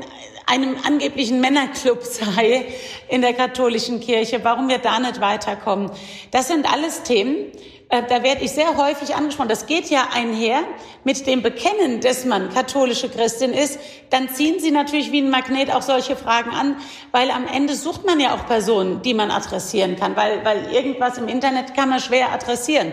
einem 0.47 0.77
angeblichen 0.83 1.39
Männerclub 1.39 2.03
sei 2.03 2.65
in 3.09 3.21
der 3.21 3.33
katholischen 3.33 3.99
Kirche, 3.99 4.43
warum 4.43 4.69
wir 4.69 4.79
da 4.79 4.99
nicht 4.99 5.21
weiterkommen. 5.21 5.91
Das 6.31 6.47
sind 6.47 6.71
alles 6.71 7.03
Themen, 7.03 7.51
äh, 7.89 8.03
da 8.09 8.21
werde 8.21 8.43
ich 8.43 8.51
sehr 8.51 8.75
häufig 8.75 9.15
angesprochen. 9.15 9.47
Das 9.47 9.65
geht 9.65 9.89
ja 9.89 10.09
einher 10.13 10.63
mit 11.05 11.25
dem 11.25 11.41
Bekennen, 11.41 12.01
dass 12.01 12.25
man 12.25 12.53
katholische 12.53 13.07
Christin 13.07 13.53
ist. 13.53 13.79
Dann 14.09 14.27
ziehen 14.29 14.59
sie 14.59 14.71
natürlich 14.71 15.13
wie 15.13 15.21
ein 15.21 15.29
Magnet 15.29 15.73
auch 15.73 15.81
solche 15.81 16.17
Fragen 16.17 16.51
an, 16.51 16.75
weil 17.11 17.31
am 17.31 17.47
Ende 17.47 17.75
sucht 17.75 18.05
man 18.05 18.19
ja 18.19 18.35
auch 18.35 18.45
Personen, 18.45 19.01
die 19.03 19.13
man 19.13 19.31
adressieren 19.31 19.95
kann, 19.95 20.17
weil, 20.17 20.43
weil 20.43 20.69
irgendwas 20.73 21.17
im 21.17 21.29
Internet 21.29 21.75
kann 21.75 21.89
man 21.89 22.01
schwer 22.01 22.33
adressieren. 22.33 22.91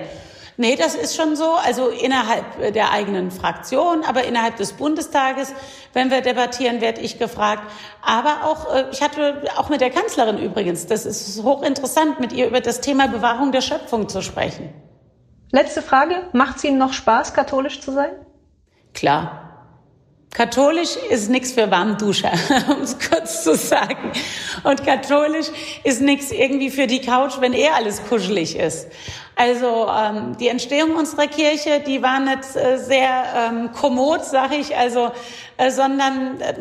Nee, 0.56 0.76
das 0.76 0.94
ist 0.94 1.16
schon 1.16 1.34
so. 1.34 1.54
Also 1.54 1.88
innerhalb 1.88 2.72
der 2.74 2.92
eigenen 2.92 3.30
Fraktion, 3.30 4.04
aber 4.04 4.24
innerhalb 4.24 4.56
des 4.56 4.74
Bundestages, 4.74 5.52
wenn 5.92 6.10
wir 6.10 6.20
debattieren, 6.20 6.80
werde 6.80 7.00
ich 7.00 7.18
gefragt. 7.18 7.62
Aber 8.02 8.44
auch, 8.44 8.74
äh, 8.74 8.86
ich 8.92 9.02
hatte 9.02 9.42
auch 9.56 9.68
mit 9.68 9.80
der 9.80 9.90
Kanzlerin 9.90 10.38
übrigens, 10.38 10.86
das 10.86 11.06
ist 11.06 11.42
hochinteressant, 11.42 12.20
mit 12.20 12.32
ihr 12.32 12.46
über 12.46 12.60
das 12.60 12.80
Thema 12.80 13.08
Bewahrung 13.08 13.50
der 13.50 13.62
Schöpfung 13.62 14.08
zu 14.08 14.22
sprechen. 14.22 14.72
Letzte 15.50 15.82
Frage. 15.82 16.28
Macht 16.32 16.56
es 16.56 16.64
Ihnen 16.64 16.78
noch 16.78 16.92
Spaß, 16.92 17.34
katholisch 17.34 17.80
zu 17.80 17.92
sein? 17.92 18.10
Klar. 18.92 19.43
Katholisch 20.34 20.96
ist 21.10 21.30
nichts 21.30 21.52
für 21.52 21.70
Warmduscher, 21.70 22.32
um 22.68 22.82
es 22.82 22.98
kurz 22.98 23.44
zu 23.44 23.54
sagen. 23.54 24.10
Und 24.64 24.84
katholisch 24.84 25.46
ist 25.84 26.00
nichts 26.00 26.32
irgendwie 26.32 26.70
für 26.70 26.88
die 26.88 27.00
Couch, 27.00 27.34
wenn 27.38 27.52
eh 27.52 27.68
alles 27.68 28.04
kuschelig 28.04 28.56
ist. 28.56 28.88
Also 29.36 29.88
ähm, 29.88 30.36
die 30.38 30.48
Entstehung 30.48 30.96
unserer 30.96 31.28
Kirche, 31.28 31.84
die 31.86 32.02
war 32.02 32.18
nicht 32.18 32.56
äh, 32.56 32.78
sehr 32.78 33.24
ähm, 33.36 33.70
kommod, 33.72 34.24
sag 34.24 34.52
ich, 34.52 34.76
also, 34.76 35.12
äh, 35.56 35.70
sondern 35.70 36.40
äh, 36.40 36.54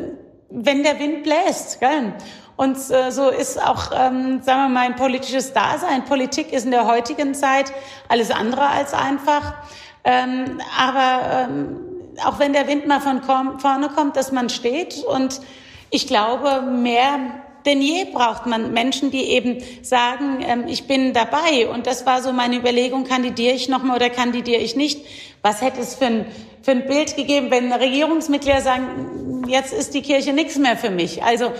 wenn 0.51 0.83
der 0.83 0.99
Wind 0.99 1.23
bläst. 1.23 1.79
Gell? 1.79 2.13
Und 2.55 2.77
äh, 2.91 3.12
so 3.12 3.29
ist 3.29 3.59
auch, 3.59 3.89
ähm, 3.91 4.43
sagen 4.43 4.65
wir 4.65 4.69
mal, 4.69 4.86
ein 4.86 4.95
politisches 4.95 5.51
Dasein. 5.51 6.05
Politik 6.05 6.53
ist 6.53 6.65
in 6.65 6.71
der 6.71 6.86
heutigen 6.86 7.33
Zeit 7.33 7.73
alles 8.07 8.29
andere 8.29 8.67
als 8.67 8.93
einfach. 8.93 9.55
Ähm, 10.03 10.62
aber 10.77 11.47
ähm, 11.49 11.92
auch 12.26 12.39
wenn 12.39 12.54
der 12.54 12.67
Wind 12.67 12.88
mal 12.88 12.99
von 12.99 13.21
vorne 13.23 13.89
kommt, 13.89 14.15
dass 14.15 14.32
man 14.32 14.49
steht. 14.49 15.04
Und 15.04 15.41
ich 15.89 16.08
glaube, 16.08 16.62
mehr 16.62 17.19
denn 17.65 17.82
je 17.82 18.06
braucht 18.06 18.45
man 18.45 18.73
Menschen, 18.73 19.12
die 19.12 19.23
eben 19.23 19.63
sagen, 19.82 20.43
ähm, 20.45 20.65
ich 20.67 20.88
bin 20.88 21.13
dabei. 21.13 21.69
Und 21.71 21.88
das 21.88 22.06
war 22.06 22.21
so 22.21 22.34
meine 22.34 22.58
Überlegung, 22.58 23.06
kandidiere 23.06 23.54
ich 23.54 23.69
nochmal 23.69 23.95
oder 23.95 24.10
kandidiere 24.10 24.62
ich 24.62 24.76
nicht? 24.76 25.06
Was 25.41 25.62
hätte 25.62 25.82
es 25.82 25.95
für 25.95 26.06
ein, 26.06 26.26
für 26.62 26.71
ein 26.71 26.88
Bild 26.88 27.15
gegeben, 27.15 27.52
wenn 27.52 27.71
Regierungsmitglieder 27.71 28.62
sagen, 28.62 29.45
jetzt 29.47 29.73
ist 29.73 29.93
die 29.93 30.02
Kirche 30.02 30.34
nichts 30.34 30.58
mehr 30.58 30.78
für 30.78 30.89
mich? 30.89 31.23
Also 31.23 31.52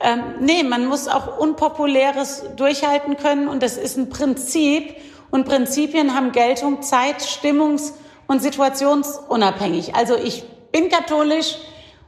ähm, 0.00 0.22
nee, 0.40 0.62
man 0.62 0.86
muss 0.86 1.08
auch 1.08 1.38
Unpopuläres 1.38 2.44
durchhalten 2.56 3.16
können 3.16 3.48
und 3.48 3.62
das 3.62 3.76
ist 3.76 3.98
ein 3.98 4.08
Prinzip. 4.08 4.94
Und 5.30 5.46
Prinzipien 5.46 6.14
haben 6.14 6.32
Geltung 6.32 6.82
zeit-, 6.82 7.22
stimmungs- 7.22 7.92
und 8.30 8.40
situationsunabhängig. 8.40 9.96
Also 9.96 10.16
ich 10.16 10.44
bin 10.70 10.88
katholisch 10.88 11.56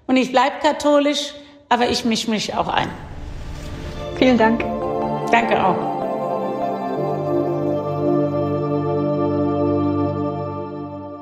und 0.07 0.17
ich 0.17 0.31
bleibe 0.31 0.55
katholisch, 0.63 1.35
aber 1.69 1.89
ich 1.89 2.05
mische 2.05 2.31
mich 2.31 2.55
auch 2.55 2.69
ein. 2.69 2.89
Vielen 4.19 4.39
Dank. 4.39 4.61
Danke 5.33 5.65
auch. 5.65 5.91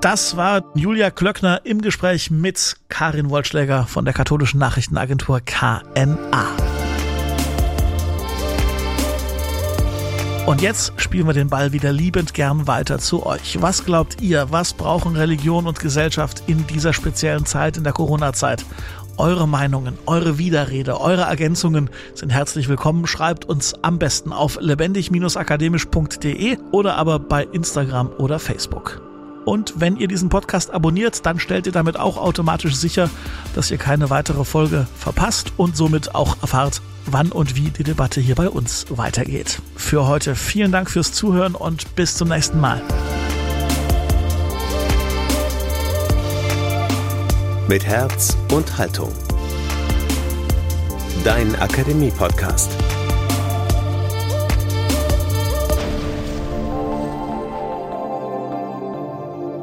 Das 0.03 0.37
war 0.37 0.65
Julia 0.75 1.11
Klöckner 1.11 1.63
im 1.65 1.81
Gespräch 1.81 2.31
mit 2.31 2.77
Karin 2.91 3.31
Wollschläger 3.31 3.87
von 3.87 4.05
der 4.05 4.13
katholischen 4.13 4.61
Nachrichtenagentur 4.61 5.41
KNA. 5.41 6.80
Und 10.51 10.63
jetzt 10.63 10.93
spielen 10.97 11.29
wir 11.29 11.33
den 11.33 11.49
Ball 11.49 11.71
wieder 11.71 11.93
liebend 11.93 12.35
gern 12.35 12.67
weiter 12.67 12.99
zu 12.99 13.25
euch. 13.25 13.63
Was 13.63 13.85
glaubt 13.85 14.21
ihr, 14.21 14.49
was 14.51 14.73
brauchen 14.73 15.15
Religion 15.15 15.69
und 15.69 15.79
Gesellschaft 15.79 16.43
in 16.49 16.67
dieser 16.67 16.93
speziellen 16.93 17.47
Zeit, 17.47 17.77
in 17.77 17.85
der 17.85 17.93
Corona-Zeit? 17.93 18.65
Eure 19.17 19.47
Meinungen, 19.47 19.97
eure 20.07 20.39
Widerrede, 20.39 21.01
eure 21.01 21.23
Ergänzungen 21.23 21.89
sind 22.15 22.31
herzlich 22.31 22.69
willkommen. 22.69 23.07
Schreibt 23.07 23.45
uns 23.45 23.75
am 23.83 24.01
besten 24.01 24.33
auf 24.33 24.59
lebendig-akademisch.de 24.61 26.59
oder 26.73 26.97
aber 26.97 27.21
bei 27.21 27.45
Instagram 27.45 28.11
oder 28.19 28.41
Facebook. 28.41 29.01
Und 29.45 29.75
wenn 29.79 29.97
ihr 29.97 30.09
diesen 30.09 30.29
Podcast 30.29 30.73
abonniert, 30.73 31.25
dann 31.27 31.39
stellt 31.39 31.67
ihr 31.67 31.73
damit 31.73 31.99
auch 31.99 32.17
automatisch 32.17 32.75
sicher, 32.77 33.11
dass 33.55 33.71
ihr 33.71 33.79
keine 33.79 34.11
weitere 34.11 34.45
Folge 34.45 34.87
verpasst 34.97 35.53
und 35.57 35.77
somit 35.77 36.15
auch 36.15 36.41
erfahrt, 36.43 36.83
wann 37.07 37.33
und 37.33 37.57
wie 37.57 37.71
die 37.71 37.85
Debatte 37.85 38.21
hier 38.21 38.35
bei 38.35 38.49
uns 38.49 38.87
weitergeht. 38.91 39.61
Für 39.77 40.07
heute 40.07 40.35
vielen 40.35 40.73
Dank 40.73 40.91
fürs 40.91 41.13
Zuhören 41.13 41.55
und 41.55 41.97
bis 41.97 42.17
zum 42.17 42.29
nächsten 42.29 42.61
Mal. 42.61 42.83
mit 47.71 47.87
Herz 47.87 48.37
und 48.53 48.79
Haltung. 48.79 49.13
Dein 51.23 51.55
Akademie-Podcast. 51.55 52.90